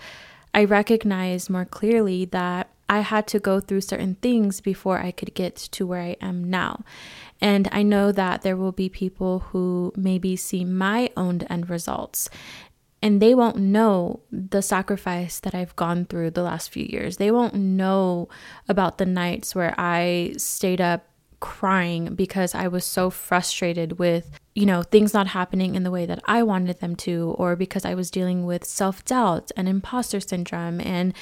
I 0.52 0.64
recognize 0.64 1.50
more 1.50 1.64
clearly 1.64 2.24
that 2.26 2.68
I 2.88 3.00
had 3.00 3.26
to 3.28 3.40
go 3.40 3.60
through 3.60 3.80
certain 3.80 4.16
things 4.16 4.60
before 4.60 4.98
I 4.98 5.10
could 5.10 5.34
get 5.34 5.56
to 5.56 5.86
where 5.86 6.02
I 6.02 6.16
am 6.20 6.44
now. 6.44 6.84
And 7.40 7.68
I 7.72 7.82
know 7.82 8.12
that 8.12 8.42
there 8.42 8.56
will 8.56 8.72
be 8.72 8.88
people 8.88 9.40
who 9.50 9.92
maybe 9.96 10.36
see 10.36 10.64
my 10.64 11.10
own 11.16 11.42
end 11.42 11.70
results 11.70 12.28
and 13.04 13.20
they 13.20 13.34
won't 13.34 13.58
know 13.58 14.20
the 14.32 14.62
sacrifice 14.62 15.38
that 15.40 15.54
I've 15.54 15.76
gone 15.76 16.06
through 16.06 16.30
the 16.30 16.42
last 16.42 16.70
few 16.70 16.86
years. 16.86 17.18
They 17.18 17.30
won't 17.30 17.54
know 17.54 18.30
about 18.66 18.96
the 18.96 19.04
nights 19.04 19.54
where 19.54 19.74
I 19.76 20.32
stayed 20.38 20.80
up 20.80 21.04
crying 21.44 22.14
because 22.14 22.54
I 22.54 22.68
was 22.68 22.86
so 22.86 23.10
frustrated 23.10 23.98
with, 23.98 24.40
you 24.54 24.64
know, 24.64 24.82
things 24.82 25.12
not 25.12 25.26
happening 25.26 25.74
in 25.74 25.82
the 25.82 25.90
way 25.90 26.06
that 26.06 26.20
I 26.24 26.42
wanted 26.42 26.80
them 26.80 26.96
to, 27.04 27.34
or 27.36 27.54
because 27.54 27.84
I 27.84 27.92
was 27.92 28.10
dealing 28.10 28.46
with 28.46 28.64
self 28.64 29.04
doubt 29.04 29.50
and 29.54 29.68
imposter 29.68 30.20
syndrome 30.20 30.80
and, 30.80 31.12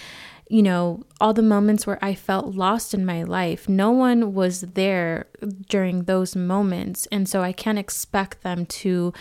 you 0.48 0.62
know, 0.62 1.02
all 1.20 1.34
the 1.34 1.42
moments 1.42 1.88
where 1.88 1.98
I 2.00 2.14
felt 2.14 2.54
lost 2.54 2.94
in 2.94 3.04
my 3.04 3.24
life. 3.24 3.68
No 3.68 3.90
one 3.90 4.32
was 4.32 4.60
there 4.60 5.26
during 5.68 6.04
those 6.04 6.36
moments. 6.36 7.08
And 7.10 7.28
so 7.28 7.42
I 7.42 7.50
can't 7.50 7.78
expect 7.78 8.42
them 8.42 8.64
to 8.66 9.12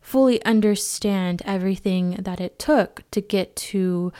fully 0.00 0.42
understand 0.46 1.42
everything 1.44 2.12
that 2.12 2.40
it 2.40 2.58
took 2.58 3.02
to 3.10 3.20
get 3.20 3.54
to 3.56 4.10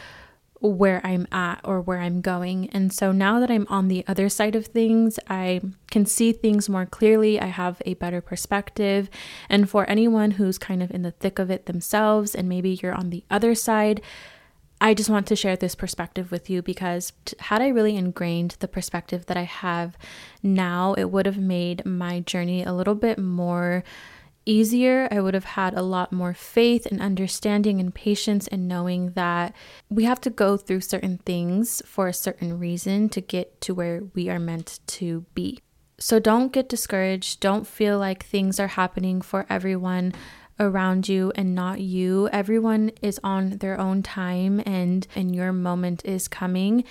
where 0.72 1.00
I'm 1.04 1.26
at 1.32 1.60
or 1.64 1.80
where 1.80 2.00
I'm 2.00 2.20
going. 2.20 2.68
And 2.70 2.92
so 2.92 3.12
now 3.12 3.40
that 3.40 3.50
I'm 3.50 3.66
on 3.68 3.88
the 3.88 4.04
other 4.06 4.28
side 4.28 4.54
of 4.54 4.66
things, 4.66 5.18
I 5.28 5.60
can 5.90 6.06
see 6.06 6.32
things 6.32 6.68
more 6.68 6.86
clearly. 6.86 7.40
I 7.40 7.46
have 7.46 7.80
a 7.84 7.94
better 7.94 8.20
perspective. 8.20 9.08
And 9.48 9.68
for 9.68 9.88
anyone 9.88 10.32
who's 10.32 10.58
kind 10.58 10.82
of 10.82 10.90
in 10.90 11.02
the 11.02 11.12
thick 11.12 11.38
of 11.38 11.50
it 11.50 11.66
themselves, 11.66 12.34
and 12.34 12.48
maybe 12.48 12.78
you're 12.82 12.94
on 12.94 13.10
the 13.10 13.24
other 13.30 13.54
side, 13.54 14.00
I 14.80 14.92
just 14.92 15.08
want 15.08 15.26
to 15.28 15.36
share 15.36 15.56
this 15.56 15.74
perspective 15.74 16.30
with 16.30 16.50
you 16.50 16.60
because 16.60 17.12
had 17.38 17.62
I 17.62 17.68
really 17.68 17.96
ingrained 17.96 18.56
the 18.58 18.68
perspective 18.68 19.26
that 19.26 19.36
I 19.36 19.44
have 19.44 19.96
now, 20.42 20.92
it 20.94 21.10
would 21.10 21.24
have 21.24 21.38
made 21.38 21.86
my 21.86 22.20
journey 22.20 22.62
a 22.62 22.74
little 22.74 22.94
bit 22.94 23.18
more 23.18 23.84
easier. 24.46 25.08
I 25.10 25.20
would 25.20 25.34
have 25.34 25.44
had 25.44 25.74
a 25.74 25.82
lot 25.82 26.12
more 26.12 26.32
faith 26.32 26.86
and 26.86 27.02
understanding 27.02 27.80
and 27.80 27.94
patience 27.94 28.46
and 28.46 28.66
knowing 28.66 29.10
that 29.12 29.54
we 29.90 30.04
have 30.04 30.20
to 30.22 30.30
go 30.30 30.56
through 30.56 30.80
certain 30.80 31.18
things 31.18 31.82
for 31.84 32.08
a 32.08 32.14
certain 32.14 32.58
reason 32.58 33.08
to 33.10 33.20
get 33.20 33.60
to 33.62 33.74
where 33.74 34.04
we 34.14 34.30
are 34.30 34.38
meant 34.38 34.80
to 34.86 35.26
be. 35.34 35.60
So 35.98 36.18
don't 36.18 36.52
get 36.52 36.68
discouraged. 36.68 37.40
Don't 37.40 37.66
feel 37.66 37.98
like 37.98 38.24
things 38.24 38.60
are 38.60 38.68
happening 38.68 39.20
for 39.20 39.46
everyone 39.48 40.12
around 40.58 41.08
you 41.08 41.32
and 41.34 41.54
not 41.54 41.80
you. 41.80 42.28
Everyone 42.32 42.90
is 43.02 43.20
on 43.22 43.58
their 43.58 43.78
own 43.78 44.02
time 44.02 44.62
and 44.64 45.06
and 45.14 45.34
your 45.34 45.52
moment 45.52 46.04
is 46.04 46.28
coming. 46.28 46.84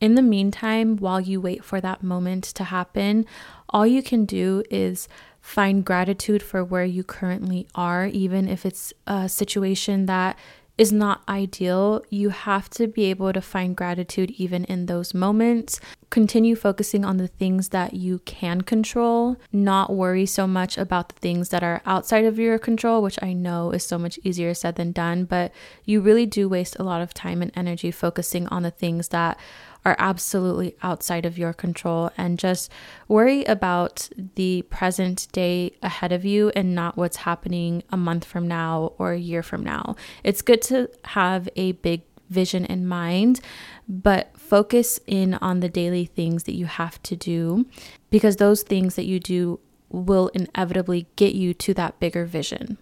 In 0.00 0.14
the 0.14 0.22
meantime, 0.22 0.96
while 0.96 1.20
you 1.20 1.40
wait 1.40 1.62
for 1.62 1.80
that 1.80 2.02
moment 2.02 2.44
to 2.44 2.64
happen, 2.64 3.26
all 3.68 3.86
you 3.86 4.02
can 4.02 4.24
do 4.24 4.62
is 4.70 5.08
find 5.40 5.84
gratitude 5.84 6.42
for 6.42 6.62
where 6.64 6.84
you 6.84 7.02
currently 7.02 7.66
are, 7.74 8.06
even 8.06 8.48
if 8.48 8.64
it's 8.66 8.92
a 9.06 9.28
situation 9.28 10.06
that 10.06 10.36
is 10.80 10.90
not 10.90 11.20
ideal. 11.28 12.02
You 12.08 12.30
have 12.30 12.70
to 12.70 12.86
be 12.86 13.04
able 13.04 13.34
to 13.34 13.42
find 13.42 13.76
gratitude 13.76 14.30
even 14.38 14.64
in 14.64 14.86
those 14.86 15.12
moments. 15.12 15.78
Continue 16.08 16.56
focusing 16.56 17.04
on 17.04 17.18
the 17.18 17.28
things 17.28 17.68
that 17.68 17.92
you 17.92 18.20
can 18.20 18.62
control, 18.62 19.36
not 19.52 19.92
worry 19.92 20.24
so 20.24 20.46
much 20.46 20.78
about 20.78 21.10
the 21.10 21.20
things 21.20 21.50
that 21.50 21.62
are 21.62 21.82
outside 21.84 22.24
of 22.24 22.38
your 22.38 22.58
control, 22.58 23.02
which 23.02 23.18
I 23.22 23.34
know 23.34 23.72
is 23.72 23.84
so 23.84 23.98
much 23.98 24.18
easier 24.24 24.54
said 24.54 24.76
than 24.76 24.92
done. 24.92 25.24
But 25.24 25.52
you 25.84 26.00
really 26.00 26.24
do 26.24 26.48
waste 26.48 26.76
a 26.78 26.82
lot 26.82 27.02
of 27.02 27.12
time 27.12 27.42
and 27.42 27.52
energy 27.54 27.90
focusing 27.90 28.48
on 28.48 28.62
the 28.62 28.70
things 28.70 29.08
that 29.08 29.38
are 29.84 29.96
absolutely 29.98 30.74
outside 30.82 31.24
of 31.24 31.38
your 31.38 31.52
control 31.52 32.10
and 32.16 32.38
just 32.38 32.70
worry 33.08 33.44
about 33.44 34.08
the 34.34 34.62
present 34.62 35.28
day 35.32 35.72
ahead 35.82 36.12
of 36.12 36.24
you 36.24 36.50
and 36.50 36.74
not 36.74 36.96
what's 36.96 37.18
happening 37.18 37.82
a 37.90 37.96
month 37.96 38.24
from 38.24 38.46
now 38.46 38.92
or 38.98 39.12
a 39.12 39.18
year 39.18 39.42
from 39.42 39.62
now. 39.62 39.96
It's 40.22 40.42
good 40.42 40.62
to 40.62 40.88
have 41.04 41.48
a 41.56 41.72
big 41.72 42.02
vision 42.28 42.64
in 42.64 42.86
mind, 42.86 43.40
but 43.88 44.36
focus 44.36 45.00
in 45.06 45.34
on 45.34 45.60
the 45.60 45.68
daily 45.68 46.06
things 46.06 46.44
that 46.44 46.54
you 46.54 46.66
have 46.66 47.02
to 47.02 47.16
do 47.16 47.66
because 48.10 48.36
those 48.36 48.62
things 48.62 48.94
that 48.94 49.06
you 49.06 49.18
do 49.18 49.60
will 49.88 50.28
inevitably 50.28 51.08
get 51.16 51.34
you 51.34 51.52
to 51.52 51.74
that 51.74 51.98
bigger 51.98 52.24
vision. 52.24 52.78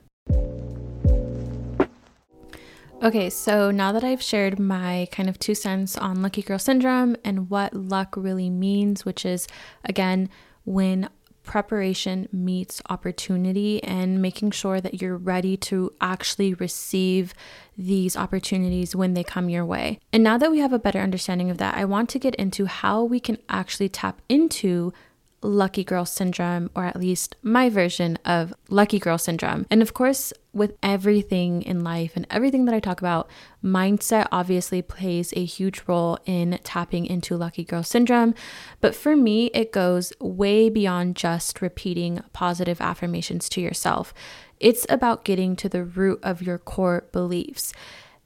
Okay, 3.00 3.30
so 3.30 3.70
now 3.70 3.92
that 3.92 4.02
I've 4.02 4.20
shared 4.20 4.58
my 4.58 5.06
kind 5.12 5.28
of 5.28 5.38
two 5.38 5.54
cents 5.54 5.96
on 5.96 6.20
lucky 6.20 6.42
girl 6.42 6.58
syndrome 6.58 7.14
and 7.24 7.48
what 7.48 7.72
luck 7.72 8.14
really 8.16 8.50
means, 8.50 9.04
which 9.04 9.24
is 9.24 9.46
again, 9.84 10.28
when 10.64 11.08
preparation 11.44 12.28
meets 12.32 12.82
opportunity 12.90 13.82
and 13.84 14.20
making 14.20 14.50
sure 14.50 14.80
that 14.80 15.00
you're 15.00 15.16
ready 15.16 15.56
to 15.56 15.92
actually 16.00 16.54
receive 16.54 17.32
these 17.76 18.16
opportunities 18.16 18.96
when 18.96 19.14
they 19.14 19.22
come 19.22 19.48
your 19.48 19.64
way. 19.64 20.00
And 20.12 20.24
now 20.24 20.36
that 20.36 20.50
we 20.50 20.58
have 20.58 20.72
a 20.72 20.78
better 20.78 20.98
understanding 20.98 21.50
of 21.50 21.58
that, 21.58 21.76
I 21.76 21.84
want 21.84 22.10
to 22.10 22.18
get 22.18 22.34
into 22.34 22.66
how 22.66 23.04
we 23.04 23.20
can 23.20 23.38
actually 23.48 23.88
tap 23.88 24.20
into 24.28 24.92
lucky 25.40 25.85
girl 25.85 26.04
syndrome, 26.04 26.71
or 26.75 26.85
at 26.85 26.99
least 26.99 27.37
my 27.42 27.68
version 27.68 28.18
of 28.25 28.52
lucky 28.68 28.99
girl 28.99 29.18
syndrome. 29.18 29.66
And 29.71 29.83
of 29.83 29.95
course, 29.95 30.33
with 30.52 30.76
everything 30.83 31.62
in 31.62 31.85
life 31.85 32.12
and 32.16 32.26
everything 32.30 32.64
that 32.64 32.75
I 32.75 32.80
talk 32.80 33.00
about, 33.00 33.30
mindset 33.62 34.26
obviously 34.33 34.83
plays 34.83 35.33
a 35.37 35.45
huge 35.45 35.83
role 35.87 36.18
in 36.26 36.59
tapping 36.64 37.07
into 37.07 37.37
lucky 37.37 37.64
girl 37.64 37.83
syndrome. 37.83 38.35
But 38.80 38.95
for 38.95 39.14
me, 39.14 39.47
it 39.54 39.73
goes 39.73 40.12
way 40.21 40.68
beyond 40.68 41.16
just 41.16 41.62
repeating 41.62 42.21
positive 42.33 42.80
affirmations 42.80 43.49
to 43.50 43.61
yourself. 43.61 44.12
It's 44.59 44.87
about 44.88 45.25
getting 45.25 45.54
to 45.57 45.68
the 45.68 45.85
root 45.85 46.18
of 46.23 46.42
your 46.42 46.59
core 46.59 47.04
beliefs. 47.12 47.73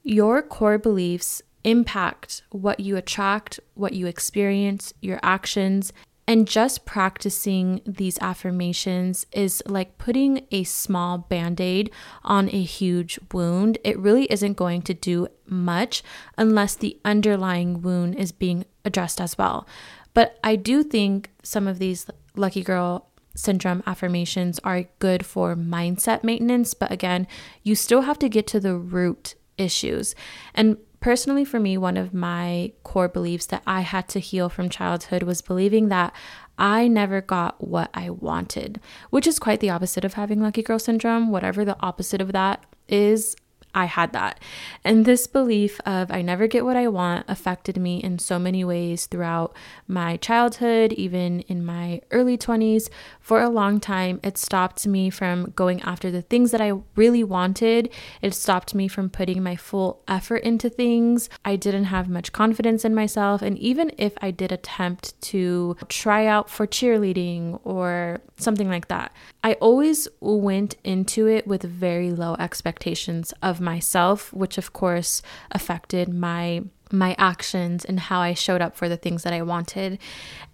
Your 0.02 0.40
core 0.42 0.78
beliefs 0.78 1.42
impact 1.64 2.42
what 2.50 2.80
you 2.80 2.96
attract, 2.96 3.60
what 3.74 3.92
you 3.92 4.06
experience, 4.06 4.92
your 5.00 5.20
actions, 5.22 5.92
and 6.26 6.46
just 6.46 6.84
practicing 6.84 7.80
these 7.84 8.18
affirmations 8.20 9.26
is 9.32 9.62
like 9.66 9.98
putting 9.98 10.46
a 10.50 10.64
small 10.64 11.18
band 11.18 11.60
aid 11.60 11.90
on 12.22 12.48
a 12.48 12.62
huge 12.62 13.18
wound. 13.32 13.78
It 13.82 13.98
really 13.98 14.30
isn't 14.30 14.56
going 14.56 14.82
to 14.82 14.94
do 14.94 15.28
much 15.46 16.02
unless 16.38 16.76
the 16.76 16.98
underlying 17.04 17.82
wound 17.82 18.14
is 18.14 18.30
being 18.30 18.64
addressed 18.84 19.20
as 19.20 19.36
well. 19.36 19.66
But 20.14 20.38
I 20.44 20.56
do 20.56 20.82
think 20.82 21.30
some 21.42 21.66
of 21.66 21.78
these 21.78 22.06
lucky 22.36 22.62
girl 22.62 23.08
syndrome 23.34 23.82
affirmations 23.86 24.60
are 24.62 24.84
good 24.98 25.24
for 25.24 25.56
mindset 25.56 26.22
maintenance. 26.22 26.74
But 26.74 26.92
again, 26.92 27.26
you 27.62 27.74
still 27.74 28.02
have 28.02 28.18
to 28.20 28.28
get 28.28 28.46
to 28.48 28.60
the 28.60 28.76
root 28.76 29.34
issues. 29.58 30.14
And 30.54 30.76
Personally, 31.02 31.44
for 31.44 31.58
me, 31.58 31.76
one 31.76 31.96
of 31.96 32.14
my 32.14 32.72
core 32.84 33.08
beliefs 33.08 33.44
that 33.46 33.64
I 33.66 33.80
had 33.80 34.08
to 34.10 34.20
heal 34.20 34.48
from 34.48 34.68
childhood 34.68 35.24
was 35.24 35.42
believing 35.42 35.88
that 35.88 36.14
I 36.56 36.86
never 36.86 37.20
got 37.20 37.66
what 37.66 37.90
I 37.92 38.08
wanted, 38.08 38.80
which 39.10 39.26
is 39.26 39.40
quite 39.40 39.58
the 39.58 39.70
opposite 39.70 40.04
of 40.04 40.14
having 40.14 40.40
lucky 40.40 40.62
girl 40.62 40.78
syndrome. 40.78 41.30
Whatever 41.30 41.64
the 41.64 41.76
opposite 41.80 42.20
of 42.20 42.30
that 42.30 42.64
is, 42.88 43.34
I 43.74 43.86
had 43.86 44.12
that. 44.12 44.38
And 44.84 45.04
this 45.04 45.26
belief 45.26 45.80
of 45.86 46.10
I 46.10 46.20
never 46.22 46.46
get 46.46 46.64
what 46.64 46.76
I 46.76 46.88
want 46.88 47.24
affected 47.28 47.78
me 47.78 48.02
in 48.02 48.18
so 48.18 48.38
many 48.38 48.64
ways 48.64 49.06
throughout 49.06 49.54
my 49.86 50.16
childhood, 50.18 50.92
even 50.92 51.40
in 51.40 51.64
my 51.64 52.02
early 52.10 52.36
20s. 52.36 52.90
For 53.20 53.40
a 53.40 53.48
long 53.48 53.80
time, 53.80 54.20
it 54.22 54.36
stopped 54.36 54.86
me 54.86 55.08
from 55.08 55.52
going 55.56 55.80
after 55.82 56.10
the 56.10 56.22
things 56.22 56.50
that 56.50 56.60
I 56.60 56.72
really 56.96 57.24
wanted. 57.24 57.90
It 58.20 58.34
stopped 58.34 58.74
me 58.74 58.88
from 58.88 59.08
putting 59.08 59.42
my 59.42 59.56
full 59.56 60.02
effort 60.06 60.42
into 60.42 60.68
things. 60.68 61.30
I 61.44 61.56
didn't 61.56 61.84
have 61.84 62.08
much 62.08 62.32
confidence 62.32 62.84
in 62.84 62.94
myself. 62.94 63.40
And 63.40 63.56
even 63.58 63.92
if 63.96 64.12
I 64.20 64.30
did 64.30 64.52
attempt 64.52 65.18
to 65.22 65.76
try 65.88 66.26
out 66.26 66.50
for 66.50 66.66
cheerleading 66.66 67.60
or 67.64 68.20
something 68.36 68.68
like 68.68 68.88
that, 68.88 69.12
I 69.42 69.54
always 69.54 70.08
went 70.20 70.76
into 70.84 71.26
it 71.26 71.46
with 71.46 71.62
very 71.62 72.10
low 72.10 72.36
expectations 72.38 73.32
of 73.42 73.61
myself, 73.62 74.32
which 74.32 74.58
of 74.58 74.72
course 74.72 75.22
affected 75.50 76.12
my 76.12 76.64
my 76.92 77.16
actions 77.18 77.86
and 77.86 77.98
how 77.98 78.20
I 78.20 78.34
showed 78.34 78.60
up 78.60 78.76
for 78.76 78.86
the 78.86 78.98
things 78.98 79.22
that 79.22 79.32
I 79.32 79.40
wanted. 79.40 79.98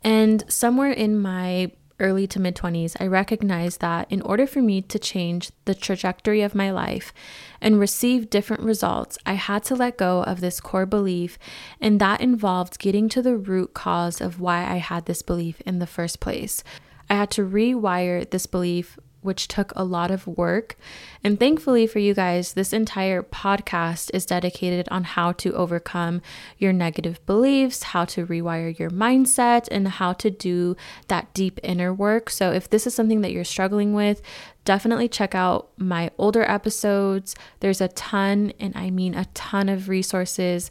And 0.04 0.44
somewhere 0.48 0.92
in 0.92 1.18
my 1.18 1.72
early 2.00 2.26
to 2.28 2.40
mid 2.40 2.54
20s, 2.54 2.96
I 3.00 3.06
recognized 3.06 3.80
that 3.80 4.10
in 4.10 4.22
order 4.22 4.46
for 4.46 4.62
me 4.62 4.82
to 4.82 4.98
change 4.98 5.50
the 5.64 5.74
trajectory 5.74 6.42
of 6.42 6.54
my 6.54 6.70
life 6.70 7.12
and 7.60 7.80
receive 7.80 8.30
different 8.30 8.62
results, 8.62 9.18
I 9.26 9.34
had 9.34 9.64
to 9.64 9.74
let 9.74 9.98
go 9.98 10.22
of 10.22 10.40
this 10.40 10.60
core 10.60 10.86
belief, 10.86 11.38
and 11.80 12.00
that 12.00 12.20
involved 12.20 12.78
getting 12.78 13.08
to 13.10 13.22
the 13.22 13.36
root 13.36 13.74
cause 13.74 14.20
of 14.20 14.40
why 14.40 14.58
I 14.58 14.76
had 14.76 15.06
this 15.06 15.22
belief 15.22 15.60
in 15.62 15.78
the 15.78 15.86
first 15.86 16.20
place. 16.20 16.62
I 17.10 17.14
had 17.14 17.30
to 17.32 17.42
rewire 17.42 18.28
this 18.28 18.46
belief 18.46 18.98
which 19.20 19.48
took 19.48 19.72
a 19.74 19.84
lot 19.84 20.10
of 20.10 20.26
work. 20.26 20.76
And 21.24 21.38
thankfully 21.38 21.86
for 21.86 21.98
you 21.98 22.14
guys, 22.14 22.52
this 22.52 22.72
entire 22.72 23.22
podcast 23.22 24.10
is 24.14 24.24
dedicated 24.24 24.88
on 24.90 25.04
how 25.04 25.32
to 25.32 25.54
overcome 25.54 26.22
your 26.56 26.72
negative 26.72 27.24
beliefs, 27.26 27.82
how 27.82 28.04
to 28.06 28.26
rewire 28.26 28.78
your 28.78 28.90
mindset, 28.90 29.68
and 29.70 29.88
how 29.88 30.12
to 30.14 30.30
do 30.30 30.76
that 31.08 31.32
deep 31.34 31.58
inner 31.62 31.92
work. 31.92 32.30
So 32.30 32.52
if 32.52 32.70
this 32.70 32.86
is 32.86 32.94
something 32.94 33.20
that 33.22 33.32
you're 33.32 33.44
struggling 33.44 33.92
with, 33.92 34.22
definitely 34.64 35.08
check 35.08 35.34
out 35.34 35.70
my 35.78 36.10
older 36.18 36.42
episodes. 36.42 37.34
There's 37.60 37.80
a 37.80 37.88
ton, 37.88 38.52
and 38.60 38.76
I 38.76 38.90
mean 38.90 39.14
a 39.14 39.24
ton 39.34 39.68
of 39.68 39.88
resources 39.88 40.70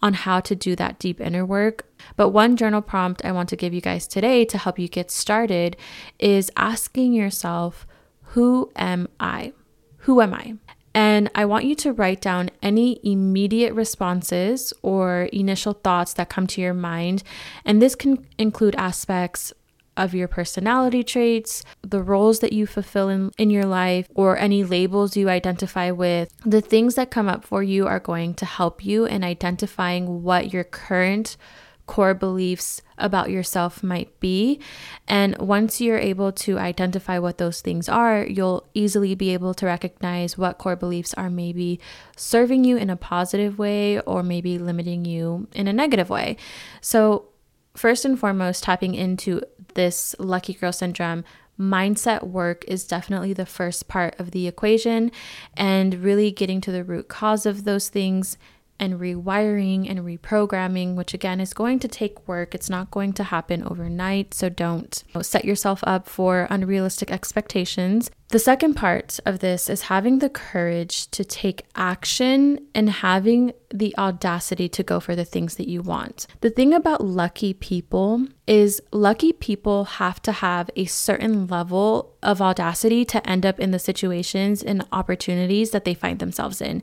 on 0.00 0.14
how 0.14 0.40
to 0.40 0.54
do 0.54 0.76
that 0.76 0.98
deep 0.98 1.20
inner 1.20 1.44
work. 1.44 1.86
But 2.16 2.30
one 2.30 2.56
journal 2.56 2.82
prompt 2.82 3.24
I 3.24 3.32
want 3.32 3.48
to 3.50 3.56
give 3.56 3.74
you 3.74 3.80
guys 3.80 4.06
today 4.06 4.44
to 4.46 4.58
help 4.58 4.78
you 4.78 4.88
get 4.88 5.10
started 5.10 5.76
is 6.18 6.50
asking 6.56 7.12
yourself, 7.12 7.86
Who 8.34 8.70
am 8.76 9.08
I? 9.18 9.52
Who 9.98 10.20
am 10.20 10.34
I? 10.34 10.54
And 10.94 11.30
I 11.34 11.44
want 11.44 11.64
you 11.64 11.74
to 11.76 11.92
write 11.92 12.20
down 12.20 12.50
any 12.62 12.98
immediate 13.04 13.72
responses 13.74 14.72
or 14.82 15.28
initial 15.32 15.74
thoughts 15.74 16.14
that 16.14 16.28
come 16.28 16.46
to 16.48 16.60
your 16.60 16.74
mind. 16.74 17.22
And 17.64 17.80
this 17.80 17.94
can 17.94 18.26
include 18.36 18.74
aspects 18.74 19.52
of 19.98 20.14
your 20.14 20.28
personality 20.28 21.02
traits, 21.02 21.62
the 21.82 22.02
roles 22.02 22.38
that 22.40 22.52
you 22.52 22.66
fulfill 22.66 23.08
in, 23.08 23.32
in 23.36 23.50
your 23.50 23.64
life, 23.64 24.08
or 24.14 24.38
any 24.38 24.64
labels 24.64 25.16
you 25.16 25.28
identify 25.28 25.90
with, 25.90 26.32
the 26.44 26.60
things 26.60 26.94
that 26.94 27.10
come 27.10 27.28
up 27.28 27.44
for 27.44 27.62
you 27.62 27.86
are 27.86 28.00
going 28.00 28.34
to 28.34 28.46
help 28.46 28.84
you 28.84 29.04
in 29.04 29.24
identifying 29.24 30.22
what 30.22 30.52
your 30.52 30.64
current 30.64 31.36
core 31.88 32.14
beliefs 32.14 32.80
about 32.98 33.30
yourself 33.30 33.82
might 33.82 34.20
be. 34.20 34.60
And 35.08 35.36
once 35.38 35.80
you're 35.80 35.98
able 35.98 36.30
to 36.32 36.58
identify 36.58 37.18
what 37.18 37.38
those 37.38 37.60
things 37.60 37.88
are, 37.88 38.24
you'll 38.24 38.68
easily 38.74 39.16
be 39.16 39.30
able 39.30 39.54
to 39.54 39.66
recognize 39.66 40.38
what 40.38 40.58
core 40.58 40.76
beliefs 40.76 41.14
are 41.14 41.30
maybe 41.30 41.80
serving 42.16 42.62
you 42.62 42.76
in 42.76 42.90
a 42.90 42.96
positive 42.96 43.58
way 43.58 43.98
or 44.00 44.22
maybe 44.22 44.58
limiting 44.58 45.04
you 45.04 45.48
in 45.54 45.66
a 45.66 45.72
negative 45.72 46.10
way. 46.10 46.36
So, 46.80 47.24
first 47.74 48.04
and 48.04 48.18
foremost, 48.18 48.64
tapping 48.64 48.94
into 48.94 49.40
this 49.74 50.14
lucky 50.18 50.54
girl 50.54 50.72
syndrome 50.72 51.24
mindset 51.58 52.22
work 52.22 52.64
is 52.68 52.86
definitely 52.86 53.32
the 53.32 53.46
first 53.46 53.88
part 53.88 54.18
of 54.20 54.30
the 54.30 54.46
equation 54.46 55.10
and 55.56 55.94
really 55.94 56.30
getting 56.30 56.60
to 56.60 56.70
the 56.70 56.84
root 56.84 57.08
cause 57.08 57.46
of 57.46 57.64
those 57.64 57.88
things 57.88 58.38
and 58.80 59.00
rewiring 59.00 59.88
and 59.88 60.00
reprogramming, 60.00 60.94
which 60.94 61.14
again 61.14 61.40
is 61.40 61.52
going 61.52 61.78
to 61.80 61.88
take 61.88 62.26
work. 62.28 62.54
It's 62.54 62.70
not 62.70 62.90
going 62.90 63.12
to 63.14 63.24
happen 63.24 63.64
overnight. 63.64 64.34
So 64.34 64.48
don't 64.48 65.02
set 65.22 65.44
yourself 65.44 65.80
up 65.84 66.08
for 66.08 66.46
unrealistic 66.50 67.10
expectations. 67.10 68.10
The 68.28 68.38
second 68.38 68.74
part 68.74 69.18
of 69.24 69.38
this 69.38 69.70
is 69.70 69.82
having 69.82 70.18
the 70.18 70.28
courage 70.28 71.10
to 71.12 71.24
take 71.24 71.64
action 71.74 72.58
and 72.74 72.90
having 72.90 73.52
the 73.72 73.94
audacity 73.96 74.68
to 74.68 74.82
go 74.82 75.00
for 75.00 75.16
the 75.16 75.24
things 75.24 75.56
that 75.56 75.68
you 75.68 75.80
want. 75.80 76.26
The 76.42 76.50
thing 76.50 76.74
about 76.74 77.02
lucky 77.02 77.54
people 77.54 78.26
is 78.46 78.82
lucky 78.92 79.32
people 79.32 79.84
have 79.84 80.20
to 80.22 80.32
have 80.32 80.70
a 80.76 80.84
certain 80.84 81.46
level 81.46 82.16
of 82.22 82.42
audacity 82.42 83.06
to 83.06 83.26
end 83.28 83.46
up 83.46 83.58
in 83.58 83.70
the 83.70 83.78
situations 83.78 84.62
and 84.62 84.86
opportunities 84.92 85.70
that 85.70 85.84
they 85.84 85.94
find 85.94 86.18
themselves 86.18 86.60
in 86.60 86.82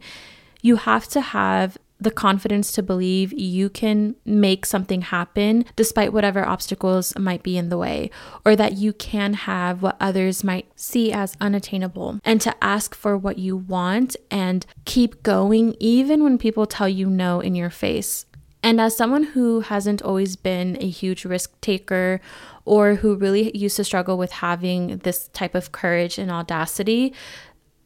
you 0.66 0.78
have 0.78 1.08
to 1.08 1.22
have 1.22 1.78
the 2.06 2.12
confidence 2.12 2.72
to 2.72 2.84
believe 2.84 3.34
you 3.34 3.68
can 3.68 4.16
make 4.24 4.66
something 4.66 5.02
happen 5.02 5.66
despite 5.76 6.14
whatever 6.14 6.46
obstacles 6.46 7.18
might 7.18 7.44
be 7.44 7.58
in 7.58 7.70
the 7.70 7.78
way, 7.78 8.12
or 8.46 8.56
that 8.56 8.74
you 8.74 8.94
can 8.94 9.34
have 9.34 9.82
what 9.82 9.98
others 10.00 10.44
might 10.44 10.68
see 10.80 11.12
as 11.12 11.36
unattainable, 11.42 12.22
and 12.24 12.40
to 12.40 12.64
ask 12.64 12.96
for 12.96 13.18
what 13.18 13.40
you 13.40 13.58
want 13.58 14.16
and 14.30 14.66
keep 14.86 15.24
going 15.24 15.76
even 15.80 16.24
when 16.24 16.38
people 16.38 16.68
tell 16.68 16.88
you 16.88 17.10
no 17.10 17.42
in 17.42 17.56
your 17.56 17.72
face. 17.72 18.26
And 18.62 18.80
as 18.80 18.96
someone 18.96 19.24
who 19.24 19.62
hasn't 19.62 20.02
always 20.02 20.36
been 20.36 20.78
a 20.80 20.90
huge 20.90 21.26
risk 21.26 21.60
taker 21.62 22.22
or 22.66 22.96
who 22.96 23.16
really 23.16 23.56
used 23.56 23.76
to 23.78 23.84
struggle 23.84 24.18
with 24.18 24.32
having 24.32 24.98
this 25.00 25.28
type 25.30 25.54
of 25.54 25.72
courage 25.72 26.18
and 26.18 26.32
audacity, 26.32 27.14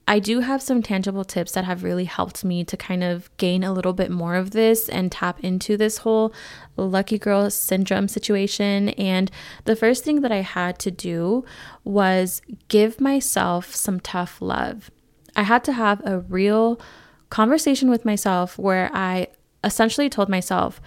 I 0.10 0.18
do 0.18 0.40
have 0.40 0.64
some 0.64 0.82
tangible 0.82 1.24
tips 1.24 1.52
that 1.52 1.66
have 1.66 1.84
really 1.84 2.06
helped 2.06 2.44
me 2.44 2.64
to 2.64 2.76
kind 2.76 3.04
of 3.04 3.30
gain 3.38 3.64
a 3.64 3.72
little 3.72 3.94
bit 3.94 4.10
more 4.10 4.34
of 4.34 4.50
this 4.52 4.90
and 4.90 5.12
tap 5.12 5.40
into 5.42 5.78
this 5.78 6.00
whole 6.00 6.34
lucky 6.76 7.20
girl 7.20 7.48
syndrome 7.52 8.08
situation. 8.08 8.90
And 8.90 9.30
the 9.66 9.76
first 9.76 10.04
thing 10.04 10.22
that 10.22 10.32
I 10.32 10.42
had 10.42 10.80
to 10.80 10.90
do 10.90 11.46
was 11.84 12.42
give 12.70 13.00
myself 13.00 13.76
some 13.76 14.00
tough 14.00 14.42
love. 14.42 14.90
I 15.36 15.44
had 15.44 15.64
to 15.66 15.74
have 15.74 16.02
a 16.04 16.22
real 16.22 16.82
conversation 17.30 17.88
with 17.88 18.04
myself 18.04 18.58
where 18.58 18.90
I 18.92 19.28
essentially 19.64 20.10
told 20.10 20.28
myself, 20.28 20.82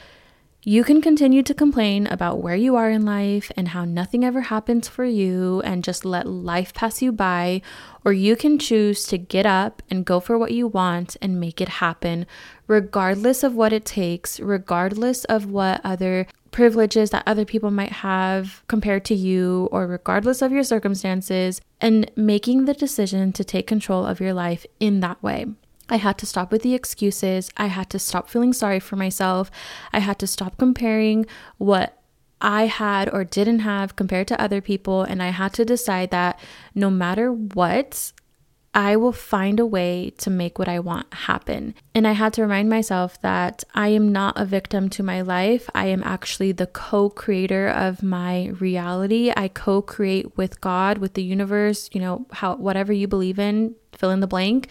you 0.65 0.85
can 0.85 1.03
continue 1.03 1.43
to 1.43 1.55
complain 1.55 2.07
about 2.07 2.41
where 2.41 2.55
you 2.55 2.77
are 2.77 2.89
in 2.89 3.05
life 3.05 3.51
and 3.57 3.69
how 3.69 3.85
nothing 3.85 4.25
ever 4.25 4.43
happens 4.43 4.87
for 4.87 5.05
you 5.05 5.61
and 5.63 5.83
just 5.83 6.05
let 6.05 6.25
life 6.25 6.73
pass 6.73 7.03
you 7.03 7.11
by, 7.11 7.61
or 8.05 8.13
you 8.13 8.37
can 8.37 8.61
choose 8.61 9.05
to 9.05 9.19
get 9.19 9.45
up 9.45 9.83
and 9.91 10.05
go 10.05 10.21
for 10.21 10.39
what 10.39 10.53
you 10.53 10.69
want 10.69 11.17
and 11.21 11.41
make 11.41 11.61
it 11.61 11.69
happen, 11.69 12.27
regardless 12.69 13.43
of 13.43 13.57
what 13.57 13.73
it 13.73 13.85
takes, 13.85 14.39
regardless 14.39 15.25
of 15.25 15.47
what 15.47 15.81
other 15.83 16.29
privileges 16.53 17.11
that 17.11 17.25
other 17.27 17.45
people 17.45 17.73
might 17.73 17.91
have 17.93 18.63
compared 18.69 19.05
to 19.05 19.15
you, 19.17 19.69
or 19.73 19.89
regardless 19.89 20.43
of 20.43 20.53
your 20.53 20.63
circumstances, 20.63 21.61
and 21.81 22.09
making 22.15 22.67
the 22.67 22.75
decision 22.75 23.33
to 23.33 23.43
take 23.43 23.67
control 23.67 24.07
of 24.07 24.21
your 24.21 24.33
life 24.33 24.65
in 24.79 25.01
that 25.01 25.21
way. 25.25 25.47
I 25.93 25.97
had 25.97 26.17
to 26.19 26.27
stop 26.27 26.51
with 26.51 26.63
the 26.63 26.75
excuses. 26.75 27.51
I 27.59 27.67
had 27.67 27.91
to 27.91 27.99
stop 27.99 28.31
feeling 28.31 28.55
sorry 28.55 28.81
for 28.81 28.97
myself. 28.97 29.51
I 29.93 29.99
had 29.99 30.19
to 30.21 30.27
stop 30.27 30.57
comparing 30.57 31.27
what 31.59 31.99
I 32.41 32.67
had 32.67 33.13
or 33.13 33.25
didn't 33.25 33.61
have 33.61 33.95
compared 33.95 34.27
to 34.29 34.41
other 34.41 34.63
people. 34.63 35.03
And 35.03 35.23
I 35.23 35.29
had 35.29 35.53
to 35.55 35.67
decide 35.67 36.11
that 36.11 36.41
no 36.75 36.89
matter 36.89 37.31
what, 37.31 38.13
I 38.75 38.97
will 38.97 39.13
find 39.13 39.61
a 39.61 39.67
way 39.67 40.15
to 40.17 40.31
make 40.31 40.59
what 40.59 40.67
I 40.67 40.79
want 40.79 41.13
happen. 41.13 41.75
And 41.95 42.09
I 42.09 42.13
had 42.13 42.33
to 42.35 42.43
remind 42.43 42.71
myself 42.71 43.21
that 43.21 43.63
I 43.75 43.89
am 43.89 44.11
not 44.11 44.41
a 44.41 44.47
victim 44.47 44.89
to 44.91 45.03
my 45.03 45.21
life. 45.21 45.69
I 45.75 45.87
am 45.89 46.03
actually 46.05 46.53
the 46.53 46.67
co 46.67 47.11
creator 47.11 47.69
of 47.69 48.03
my 48.03 48.49
reality. 48.59 49.31
I 49.37 49.49
co 49.49 49.83
create 49.83 50.39
with 50.39 50.63
God, 50.63 50.99
with 50.99 51.13
the 51.13 51.23
universe, 51.23 51.91
you 51.93 52.01
know, 52.01 52.27
how 52.33 52.57
whatever 52.57 52.95
you 52.95 53.07
believe 53.07 53.39
in, 53.39 53.75
fill 53.93 54.11
in 54.11 54.21
the 54.21 54.27
blank. 54.27 54.69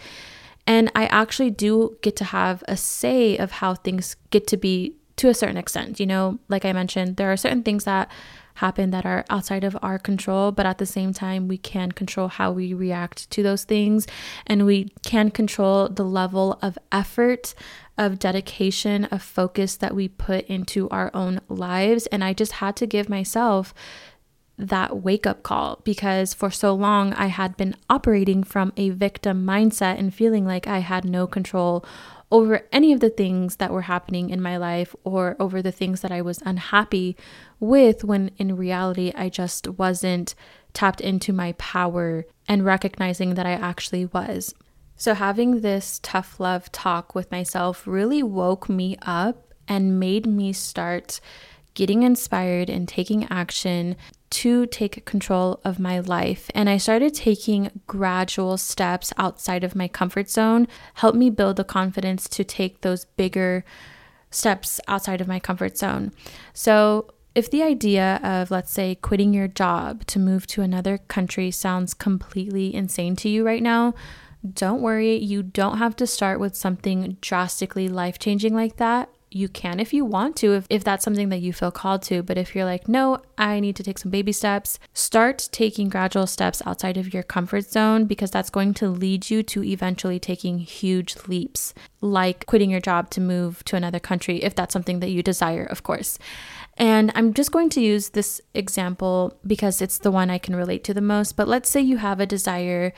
And 0.66 0.90
I 0.94 1.06
actually 1.06 1.50
do 1.50 1.96
get 2.02 2.16
to 2.16 2.24
have 2.24 2.62
a 2.68 2.76
say 2.76 3.36
of 3.36 3.52
how 3.52 3.74
things 3.74 4.16
get 4.30 4.46
to 4.48 4.56
be 4.56 4.96
to 5.16 5.28
a 5.28 5.34
certain 5.34 5.56
extent. 5.56 6.00
You 6.00 6.06
know, 6.06 6.38
like 6.48 6.64
I 6.64 6.72
mentioned, 6.72 7.16
there 7.16 7.32
are 7.32 7.36
certain 7.36 7.62
things 7.62 7.84
that 7.84 8.10
happen 8.56 8.90
that 8.90 9.06
are 9.06 9.24
outside 9.30 9.64
of 9.64 9.76
our 9.82 9.98
control, 9.98 10.52
but 10.52 10.66
at 10.66 10.78
the 10.78 10.86
same 10.86 11.12
time, 11.12 11.48
we 11.48 11.56
can 11.56 11.92
control 11.92 12.28
how 12.28 12.52
we 12.52 12.74
react 12.74 13.30
to 13.30 13.42
those 13.42 13.64
things 13.64 14.06
and 14.46 14.66
we 14.66 14.92
can 15.04 15.30
control 15.30 15.88
the 15.88 16.04
level 16.04 16.58
of 16.60 16.78
effort, 16.90 17.54
of 17.96 18.18
dedication, 18.18 19.06
of 19.06 19.22
focus 19.22 19.76
that 19.76 19.94
we 19.94 20.08
put 20.08 20.46
into 20.46 20.88
our 20.90 21.10
own 21.14 21.40
lives. 21.48 22.06
And 22.06 22.22
I 22.22 22.32
just 22.34 22.52
had 22.52 22.76
to 22.76 22.86
give 22.86 23.08
myself 23.08 23.72
that 24.58 25.02
wake 25.02 25.26
up 25.26 25.42
call 25.42 25.80
because 25.82 26.34
for 26.34 26.50
so 26.50 26.74
long 26.74 27.12
I 27.14 27.26
had 27.26 27.56
been 27.56 27.74
operating 27.88 28.44
from 28.44 28.72
a 28.76 28.90
victim 28.90 29.44
mindset 29.46 29.98
and 29.98 30.14
feeling 30.14 30.44
like 30.44 30.66
I 30.66 30.78
had 30.78 31.04
no 31.04 31.26
control 31.26 31.84
over 32.30 32.62
any 32.72 32.92
of 32.92 33.00
the 33.00 33.10
things 33.10 33.56
that 33.56 33.70
were 33.70 33.82
happening 33.82 34.30
in 34.30 34.40
my 34.40 34.56
life 34.56 34.94
or 35.04 35.36
over 35.38 35.60
the 35.60 35.72
things 35.72 36.00
that 36.00 36.10
I 36.10 36.22
was 36.22 36.42
unhappy 36.46 37.16
with 37.60 38.04
when 38.04 38.30
in 38.38 38.56
reality 38.56 39.12
I 39.14 39.28
just 39.28 39.68
wasn't 39.68 40.34
tapped 40.72 41.00
into 41.00 41.32
my 41.32 41.52
power 41.52 42.24
and 42.48 42.64
recognizing 42.64 43.34
that 43.34 43.46
I 43.46 43.52
actually 43.52 44.06
was. 44.06 44.54
So, 44.96 45.14
having 45.14 45.60
this 45.60 46.00
tough 46.02 46.38
love 46.38 46.70
talk 46.72 47.14
with 47.14 47.30
myself 47.30 47.86
really 47.86 48.22
woke 48.22 48.68
me 48.68 48.96
up 49.02 49.52
and 49.68 49.98
made 49.98 50.26
me 50.26 50.52
start 50.52 51.20
getting 51.74 52.02
inspired 52.02 52.70
and 52.70 52.86
taking 52.88 53.26
action 53.30 53.96
to 54.32 54.64
take 54.66 55.04
control 55.04 55.60
of 55.62 55.78
my 55.78 56.00
life. 56.00 56.50
And 56.54 56.68
I 56.68 56.78
started 56.78 57.12
taking 57.12 57.82
gradual 57.86 58.56
steps 58.56 59.12
outside 59.18 59.62
of 59.62 59.76
my 59.76 59.88
comfort 59.88 60.30
zone, 60.30 60.66
helped 60.94 61.18
me 61.18 61.28
build 61.28 61.56
the 61.56 61.64
confidence 61.64 62.28
to 62.30 62.42
take 62.42 62.80
those 62.80 63.04
bigger 63.04 63.64
steps 64.30 64.80
outside 64.88 65.20
of 65.20 65.28
my 65.28 65.38
comfort 65.38 65.76
zone. 65.76 66.12
So, 66.54 67.12
if 67.34 67.50
the 67.50 67.62
idea 67.62 68.20
of, 68.22 68.50
let's 68.50 68.70
say, 68.70 68.94
quitting 68.94 69.32
your 69.32 69.48
job 69.48 70.04
to 70.06 70.18
move 70.18 70.46
to 70.48 70.60
another 70.60 70.98
country 70.98 71.50
sounds 71.50 71.94
completely 71.94 72.74
insane 72.74 73.16
to 73.16 73.28
you 73.28 73.44
right 73.44 73.62
now, 73.62 73.94
don't 74.52 74.82
worry. 74.82 75.16
You 75.16 75.42
don't 75.42 75.78
have 75.78 75.96
to 75.96 76.06
start 76.06 76.40
with 76.40 76.54
something 76.54 77.16
drastically 77.22 77.88
life 77.88 78.18
changing 78.18 78.54
like 78.54 78.76
that 78.76 79.08
you 79.34 79.48
can 79.48 79.80
if 79.80 79.92
you 79.92 80.04
want 80.04 80.36
to, 80.36 80.54
if, 80.54 80.66
if 80.70 80.84
that's 80.84 81.04
something 81.04 81.28
that 81.30 81.40
you 81.40 81.52
feel 81.52 81.70
called 81.70 82.02
to. 82.02 82.22
But 82.22 82.38
if 82.38 82.54
you're 82.54 82.64
like, 82.64 82.88
no, 82.88 83.22
I 83.38 83.60
need 83.60 83.76
to 83.76 83.82
take 83.82 83.98
some 83.98 84.10
baby 84.10 84.32
steps, 84.32 84.78
start 84.92 85.48
taking 85.52 85.88
gradual 85.88 86.26
steps 86.26 86.62
outside 86.66 86.96
of 86.96 87.12
your 87.12 87.22
comfort 87.22 87.64
zone 87.64 88.04
because 88.06 88.30
that's 88.30 88.50
going 88.50 88.74
to 88.74 88.88
lead 88.88 89.30
you 89.30 89.42
to 89.44 89.64
eventually 89.64 90.18
taking 90.18 90.58
huge 90.58 91.16
leaps, 91.26 91.74
like 92.00 92.46
quitting 92.46 92.70
your 92.70 92.80
job 92.80 93.10
to 93.10 93.20
move 93.20 93.64
to 93.64 93.76
another 93.76 94.00
country, 94.00 94.42
if 94.42 94.54
that's 94.54 94.72
something 94.72 95.00
that 95.00 95.10
you 95.10 95.22
desire, 95.22 95.64
of 95.64 95.82
course. 95.82 96.18
And 96.76 97.12
I'm 97.14 97.34
just 97.34 97.52
going 97.52 97.68
to 97.70 97.80
use 97.80 98.10
this 98.10 98.40
example 98.54 99.38
because 99.46 99.82
it's 99.82 99.98
the 99.98 100.10
one 100.10 100.30
I 100.30 100.38
can 100.38 100.56
relate 100.56 100.84
to 100.84 100.94
the 100.94 101.00
most. 101.00 101.36
But 101.36 101.48
let's 101.48 101.68
say 101.68 101.80
you 101.80 101.98
have 101.98 102.20
a 102.20 102.26
desire 102.26 102.92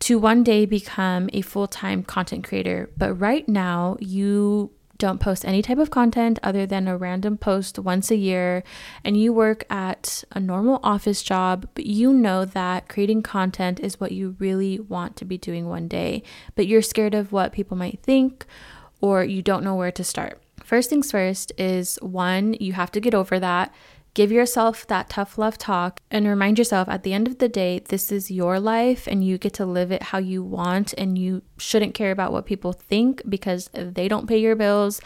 to 0.00 0.18
one 0.18 0.42
day 0.42 0.66
become 0.66 1.30
a 1.32 1.42
full 1.42 1.68
time 1.68 2.02
content 2.02 2.44
creator, 2.44 2.90
but 2.96 3.14
right 3.14 3.48
now 3.48 3.96
you 4.00 4.72
don't 5.02 5.20
post 5.20 5.44
any 5.44 5.62
type 5.62 5.78
of 5.78 5.90
content 5.90 6.38
other 6.44 6.64
than 6.64 6.86
a 6.86 6.96
random 6.96 7.36
post 7.36 7.76
once 7.76 8.08
a 8.08 8.16
year, 8.16 8.62
and 9.04 9.16
you 9.16 9.32
work 9.32 9.64
at 9.68 10.22
a 10.30 10.38
normal 10.38 10.78
office 10.84 11.24
job, 11.24 11.68
but 11.74 11.86
you 11.86 12.12
know 12.12 12.44
that 12.44 12.88
creating 12.88 13.20
content 13.20 13.80
is 13.80 13.98
what 13.98 14.12
you 14.12 14.36
really 14.38 14.78
want 14.78 15.16
to 15.16 15.24
be 15.24 15.36
doing 15.36 15.68
one 15.68 15.88
day, 15.88 16.22
but 16.54 16.68
you're 16.68 16.80
scared 16.80 17.14
of 17.14 17.32
what 17.32 17.52
people 17.52 17.76
might 17.76 17.98
think 18.04 18.46
or 19.00 19.24
you 19.24 19.42
don't 19.42 19.64
know 19.64 19.74
where 19.74 19.90
to 19.90 20.04
start. 20.04 20.40
First 20.62 20.88
things 20.88 21.10
first 21.10 21.50
is 21.58 21.96
one, 22.00 22.54
you 22.60 22.72
have 22.74 22.92
to 22.92 23.00
get 23.00 23.12
over 23.12 23.40
that. 23.40 23.74
Give 24.14 24.30
yourself 24.30 24.86
that 24.88 25.08
tough 25.08 25.38
love 25.38 25.56
talk 25.56 26.00
and 26.10 26.26
remind 26.26 26.58
yourself 26.58 26.86
at 26.88 27.02
the 27.02 27.14
end 27.14 27.26
of 27.26 27.38
the 27.38 27.48
day, 27.48 27.78
this 27.88 28.12
is 28.12 28.30
your 28.30 28.60
life 28.60 29.06
and 29.06 29.24
you 29.24 29.38
get 29.38 29.54
to 29.54 29.64
live 29.64 29.90
it 29.90 30.02
how 30.02 30.18
you 30.18 30.42
want. 30.42 30.92
And 30.98 31.16
you 31.16 31.42
shouldn't 31.56 31.94
care 31.94 32.10
about 32.10 32.32
what 32.32 32.44
people 32.44 32.74
think 32.74 33.22
because 33.26 33.70
they 33.72 34.08
don't 34.08 34.28
pay 34.28 34.38
your 34.38 34.56
bills, 34.56 35.00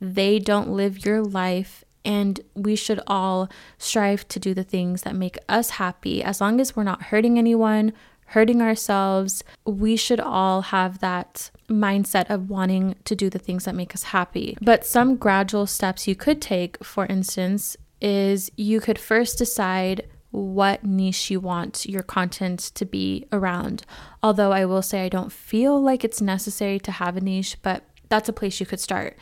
they 0.00 0.38
don't 0.38 0.70
live 0.70 1.04
your 1.04 1.22
life. 1.22 1.82
And 2.04 2.40
we 2.54 2.76
should 2.76 3.00
all 3.06 3.48
strive 3.78 4.26
to 4.28 4.40
do 4.40 4.54
the 4.54 4.64
things 4.64 5.02
that 5.02 5.14
make 5.14 5.38
us 5.48 5.70
happy 5.70 6.22
as 6.22 6.40
long 6.40 6.60
as 6.60 6.74
we're 6.74 6.82
not 6.82 7.04
hurting 7.04 7.38
anyone, 7.38 7.92
hurting 8.26 8.60
ourselves. 8.62 9.44
We 9.64 9.96
should 9.96 10.18
all 10.18 10.62
have 10.62 10.98
that 10.98 11.50
mindset 11.68 12.28
of 12.28 12.50
wanting 12.50 12.96
to 13.04 13.14
do 13.14 13.30
the 13.30 13.38
things 13.38 13.64
that 13.64 13.74
make 13.74 13.94
us 13.94 14.04
happy. 14.04 14.56
But 14.60 14.84
some 14.84 15.16
gradual 15.16 15.66
steps 15.66 16.08
you 16.08 16.16
could 16.16 16.42
take, 16.42 16.82
for 16.82 17.06
instance, 17.06 17.76
is 18.02 18.50
you 18.56 18.80
could 18.80 18.98
first 18.98 19.38
decide 19.38 20.08
what 20.32 20.82
niche 20.82 21.30
you 21.30 21.38
want 21.38 21.86
your 21.86 22.02
content 22.02 22.58
to 22.58 22.84
be 22.84 23.26
around. 23.32 23.84
Although 24.22 24.52
I 24.52 24.64
will 24.64 24.82
say 24.82 25.04
I 25.04 25.08
don't 25.08 25.32
feel 25.32 25.80
like 25.80 26.04
it's 26.04 26.20
necessary 26.20 26.78
to 26.80 26.90
have 26.90 27.16
a 27.16 27.20
niche, 27.20 27.58
but 27.62 27.84
that's 28.08 28.28
a 28.28 28.32
place 28.32 28.58
you 28.58 28.66
could 28.66 28.80
start. 28.80 29.16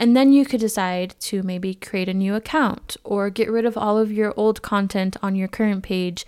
And 0.00 0.16
then 0.16 0.32
you 0.32 0.46
could 0.46 0.60
decide 0.60 1.14
to 1.20 1.42
maybe 1.42 1.74
create 1.74 2.08
a 2.08 2.14
new 2.14 2.34
account 2.34 2.96
or 3.04 3.28
get 3.28 3.50
rid 3.50 3.66
of 3.66 3.76
all 3.76 3.98
of 3.98 4.10
your 4.10 4.32
old 4.34 4.62
content 4.62 5.18
on 5.22 5.36
your 5.36 5.46
current 5.46 5.82
page 5.82 6.24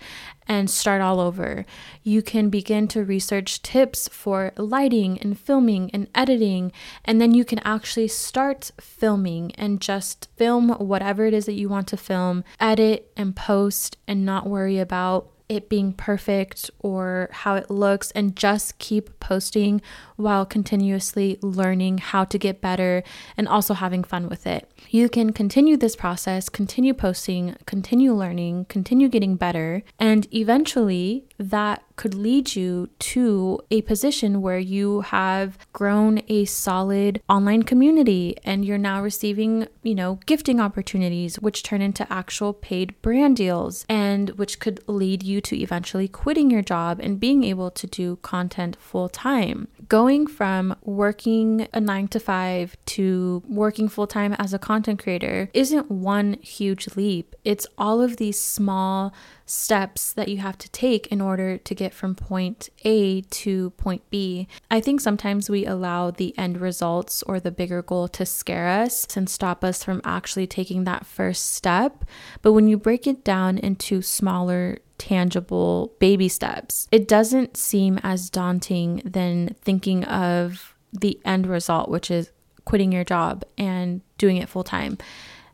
and 0.47 0.69
start 0.69 1.01
all 1.01 1.19
over. 1.19 1.65
You 2.03 2.21
can 2.21 2.51
begin 2.51 2.87
to 2.89 3.03
research 3.03 3.63
tips 3.63 4.07
for 4.09 4.51
lighting 4.57 5.17
and 5.17 5.39
filming 5.39 5.89
and 5.91 6.07
editing, 6.13 6.71
and 7.03 7.19
then 7.19 7.33
you 7.33 7.43
can 7.43 7.59
actually 7.65 8.09
start 8.09 8.69
filming 8.79 9.53
and 9.55 9.81
just 9.81 10.29
film 10.35 10.69
whatever 10.69 11.25
it 11.25 11.33
is 11.33 11.47
that 11.47 11.53
you 11.53 11.67
want 11.67 11.87
to 11.87 11.97
film, 11.97 12.43
edit 12.59 13.11
and 13.17 13.35
post, 13.35 13.97
and 14.07 14.23
not 14.23 14.45
worry 14.45 14.77
about 14.77 15.31
it 15.49 15.69
being 15.69 15.93
perfect 15.93 16.71
or 16.79 17.29
how 17.31 17.55
it 17.55 17.69
looks 17.69 18.11
and 18.11 18.35
just 18.35 18.77
keep 18.79 19.19
posting 19.19 19.81
while 20.23 20.45
continuously 20.45 21.37
learning 21.41 21.99
how 21.99 22.23
to 22.25 22.39
get 22.39 22.61
better 22.61 23.03
and 23.37 23.47
also 23.47 23.73
having 23.73 24.03
fun 24.03 24.27
with 24.29 24.47
it. 24.47 24.71
You 24.89 25.09
can 25.09 25.33
continue 25.33 25.77
this 25.77 25.95
process, 25.95 26.49
continue 26.49 26.93
posting, 26.93 27.55
continue 27.65 28.13
learning, 28.13 28.65
continue 28.65 29.09
getting 29.09 29.35
better, 29.35 29.83
and 29.99 30.27
eventually 30.33 31.25
that 31.37 31.83
could 31.95 32.15
lead 32.15 32.55
you 32.55 32.89
to 32.99 33.59
a 33.69 33.81
position 33.83 34.41
where 34.41 34.57
you 34.57 35.01
have 35.01 35.57
grown 35.73 36.21
a 36.27 36.45
solid 36.45 37.21
online 37.29 37.63
community 37.63 38.35
and 38.43 38.65
you're 38.65 38.77
now 38.77 39.01
receiving, 39.01 39.67
you 39.83 39.93
know, 39.93 40.19
gifting 40.25 40.59
opportunities, 40.59 41.39
which 41.39 41.63
turn 41.63 41.81
into 41.81 42.11
actual 42.11 42.53
paid 42.53 42.99
brand 43.01 43.35
deals 43.37 43.85
and 43.87 44.31
which 44.31 44.59
could 44.59 44.79
lead 44.87 45.23
you 45.23 45.41
to 45.41 45.59
eventually 45.59 46.07
quitting 46.07 46.49
your 46.49 46.61
job 46.61 46.99
and 47.01 47.19
being 47.19 47.43
able 47.43 47.69
to 47.69 47.87
do 47.87 48.15
content 48.17 48.75
full 48.79 49.09
time. 49.09 49.67
Going 49.93 50.25
from 50.25 50.75
working 50.81 51.67
a 51.71 51.79
nine 51.79 52.07
to 52.07 52.19
five 52.19 52.75
to 52.87 53.43
working 53.47 53.87
full 53.87 54.07
time 54.07 54.33
as 54.33 54.51
a 54.51 54.57
content 54.57 54.97
creator 55.03 55.51
isn't 55.53 55.91
one 55.91 56.37
huge 56.41 56.95
leap, 56.95 57.35
it's 57.45 57.67
all 57.77 58.01
of 58.01 58.17
these 58.17 58.39
small 58.39 59.13
steps 59.45 60.13
that 60.13 60.27
you 60.27 60.37
have 60.37 60.57
to 60.57 60.69
take 60.69 61.07
in 61.07 61.21
order 61.21 61.57
to 61.57 61.75
get 61.75 61.93
from 61.93 62.15
point 62.15 62.69
A 62.83 63.21
to 63.21 63.71
point 63.71 64.01
B. 64.09 64.47
I 64.71 64.79
think 64.79 65.01
sometimes 65.01 65.49
we 65.49 65.65
allow 65.65 66.11
the 66.11 66.37
end 66.37 66.61
results 66.61 67.23
or 67.23 67.39
the 67.39 67.51
bigger 67.51 67.81
goal 67.81 68.07
to 68.09 68.25
scare 68.25 68.67
us 68.67 69.05
and 69.17 69.29
stop 69.29 69.63
us 69.63 69.83
from 69.83 70.01
actually 70.03 70.47
taking 70.47 70.83
that 70.83 71.05
first 71.05 71.53
step. 71.53 72.05
But 72.41 72.53
when 72.53 72.67
you 72.67 72.77
break 72.77 73.05
it 73.07 73.23
down 73.23 73.57
into 73.57 74.01
smaller, 74.01 74.79
tangible 74.97 75.93
baby 75.99 76.29
steps, 76.29 76.87
it 76.91 77.07
doesn't 77.07 77.57
seem 77.57 77.99
as 78.03 78.29
daunting 78.29 79.01
than 79.03 79.55
thinking 79.61 80.03
of 80.05 80.75
the 80.93 81.19
end 81.25 81.47
result, 81.47 81.89
which 81.89 82.09
is 82.09 82.31
quitting 82.65 82.91
your 82.91 83.03
job 83.03 83.43
and 83.57 84.01
doing 84.17 84.37
it 84.37 84.47
full 84.47 84.63
time 84.63 84.97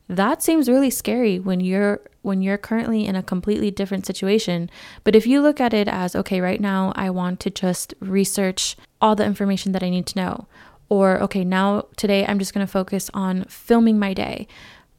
that 0.10 0.41
seems 0.41 0.67
really 0.67 0.89
scary 0.89 1.39
when 1.39 1.60
you're 1.60 2.02
when 2.21 2.41
you're 2.41 2.58
currently 2.58 3.05
in 3.05 3.15
a 3.15 3.23
completely 3.23 3.71
different 3.71 4.05
situation 4.05 4.69
but 5.03 5.15
if 5.15 5.25
you 5.25 5.41
look 5.41 5.60
at 5.60 5.73
it 5.73 5.88
as 5.88 6.15
okay 6.15 6.41
right 6.41 6.62
now 6.62 6.91
i 6.95 7.10
want 7.10 7.39
to 7.39 7.49
just 7.49 7.93
research 7.99 8.75
all 9.01 9.15
the 9.15 9.25
information 9.25 9.71
that 9.71 9.84
i 9.84 9.89
need 9.89 10.05
to 10.05 10.17
know 10.17 10.47
or 10.89 11.21
okay 11.21 11.43
now 11.43 11.86
today 11.95 12.25
i'm 12.25 12.39
just 12.39 12.53
going 12.53 12.65
to 12.65 12.71
focus 12.71 13.10
on 13.13 13.45
filming 13.45 13.99
my 13.99 14.13
day. 14.13 14.47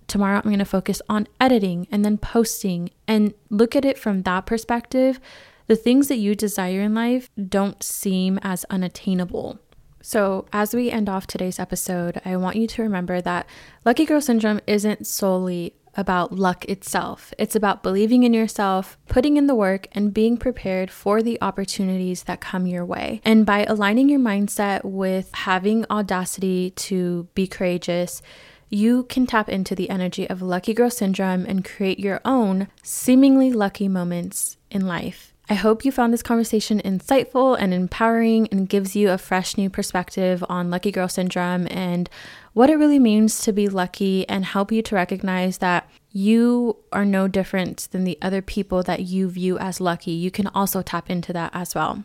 Tomorrow 0.07 0.39
i'm 0.39 0.51
going 0.51 0.59
to 0.59 0.65
focus 0.65 1.03
on 1.09 1.29
editing 1.41 1.87
and 1.91 2.05
then 2.05 2.19
posting. 2.19 2.91
And 3.07 3.35
look 3.49 3.77
at 3.77 3.85
it 3.85 3.99
from 3.99 4.23
that 4.23 4.47
perspective 4.47 5.21
the 5.67 5.77
things 5.77 6.09
that 6.09 6.17
you 6.17 6.35
desire 6.35 6.81
in 6.81 6.95
life 6.95 7.31
don't 7.49 7.81
seem 7.81 8.41
as 8.43 8.65
unattainable. 8.71 9.61
So, 10.03 10.47
as 10.53 10.75
we 10.75 10.91
end 10.91 11.09
off 11.09 11.29
today's 11.29 11.61
episode, 11.61 12.21
I 12.25 12.37
want 12.39 12.57
you 12.57 12.67
to 12.67 12.83
remember 12.83 13.21
that 13.21 13.47
Lucky 13.85 14.05
Girl 14.05 14.21
Syndrome 14.21 14.61
isn't 14.67 15.07
solely 15.07 15.75
about 15.97 16.33
luck 16.33 16.65
itself. 16.67 17.33
It's 17.39 17.57
about 17.57 17.83
believing 17.83 18.23
in 18.23 18.33
yourself, 18.33 18.99
putting 19.09 19.37
in 19.37 19.47
the 19.47 19.55
work, 19.55 19.89
and 19.93 20.15
being 20.15 20.37
prepared 20.37 20.91
for 20.91 21.23
the 21.23 21.39
opportunities 21.41 22.25
that 22.25 22.41
come 22.41 22.67
your 22.67 22.85
way. 22.85 23.21
And 23.25 23.45
by 23.45 23.65
aligning 23.65 24.09
your 24.09 24.21
mindset 24.21 24.85
with 24.85 25.31
having 25.35 25.85
audacity 25.91 26.71
to 26.71 27.29
be 27.35 27.47
courageous, 27.47 28.23
you 28.69 29.03
can 29.05 29.27
tap 29.27 29.49
into 29.49 29.75
the 29.75 29.91
energy 29.91 30.31
of 30.31 30.43
Lucky 30.43 30.73
Girl 30.73 30.91
Syndrome 30.91 31.45
and 31.45 31.65
create 31.65 31.99
your 31.99 32.21
own 32.25 32.69
seemingly 32.83 33.53
lucky 33.53 33.89
moments 33.89 34.57
in 34.71 34.87
life. 34.87 35.35
I 35.51 35.55
hope 35.55 35.85
you 35.85 35.91
found 35.91 36.13
this 36.13 36.23
conversation 36.23 36.81
insightful 36.85 37.57
and 37.59 37.75
empowering 37.75 38.47
and 38.53 38.69
gives 38.69 38.95
you 38.95 39.11
a 39.11 39.19
fresh 39.19 39.57
new 39.57 39.69
perspective 39.69 40.45
on 40.49 40.71
Lucky 40.71 40.93
Girl 40.93 41.09
Syndrome 41.09 41.67
and 41.69 42.09
what 42.53 42.71
it 42.71 42.77
really 42.77 42.99
means 42.99 43.41
to 43.41 43.53
be 43.53 43.69
lucky 43.69 44.29
and 44.29 44.45
help 44.45 44.73
you 44.73 44.83
to 44.83 44.95
recognize 44.95 45.59
that 45.59 45.89
you 46.11 46.77
are 46.93 47.05
no 47.05 47.29
different 47.29 47.89
than 47.93 48.05
the 48.05 48.19
other 48.21 48.43
people 48.43 48.83
that 48.83 49.03
you 49.03 49.29
view 49.29 49.59
as 49.59 49.81
lucky. 49.81 50.11
You 50.11 50.31
can 50.31 50.49
also 50.49 50.83
tap 50.83 51.09
into 51.09 51.33
that 51.33 51.51
as 51.55 51.75
well. 51.75 52.05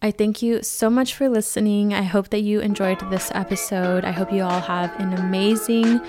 I 0.00 0.10
thank 0.10 0.42
you 0.42 0.62
so 0.62 0.90
much 0.90 1.14
for 1.14 1.28
listening. 1.28 1.94
I 1.94 2.02
hope 2.02 2.30
that 2.30 2.40
you 2.40 2.60
enjoyed 2.60 3.00
this 3.10 3.30
episode. 3.34 4.04
I 4.04 4.10
hope 4.10 4.32
you 4.32 4.42
all 4.42 4.60
have 4.60 4.98
an 5.00 5.14
amazing 5.14 6.00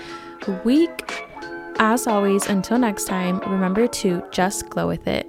week. 0.64 1.24
As 1.78 2.06
always, 2.06 2.46
until 2.46 2.78
next 2.78 3.04
time, 3.04 3.38
remember 3.40 3.86
to 3.86 4.22
just 4.30 4.68
glow 4.70 4.88
with 4.88 5.06
it. 5.06 5.26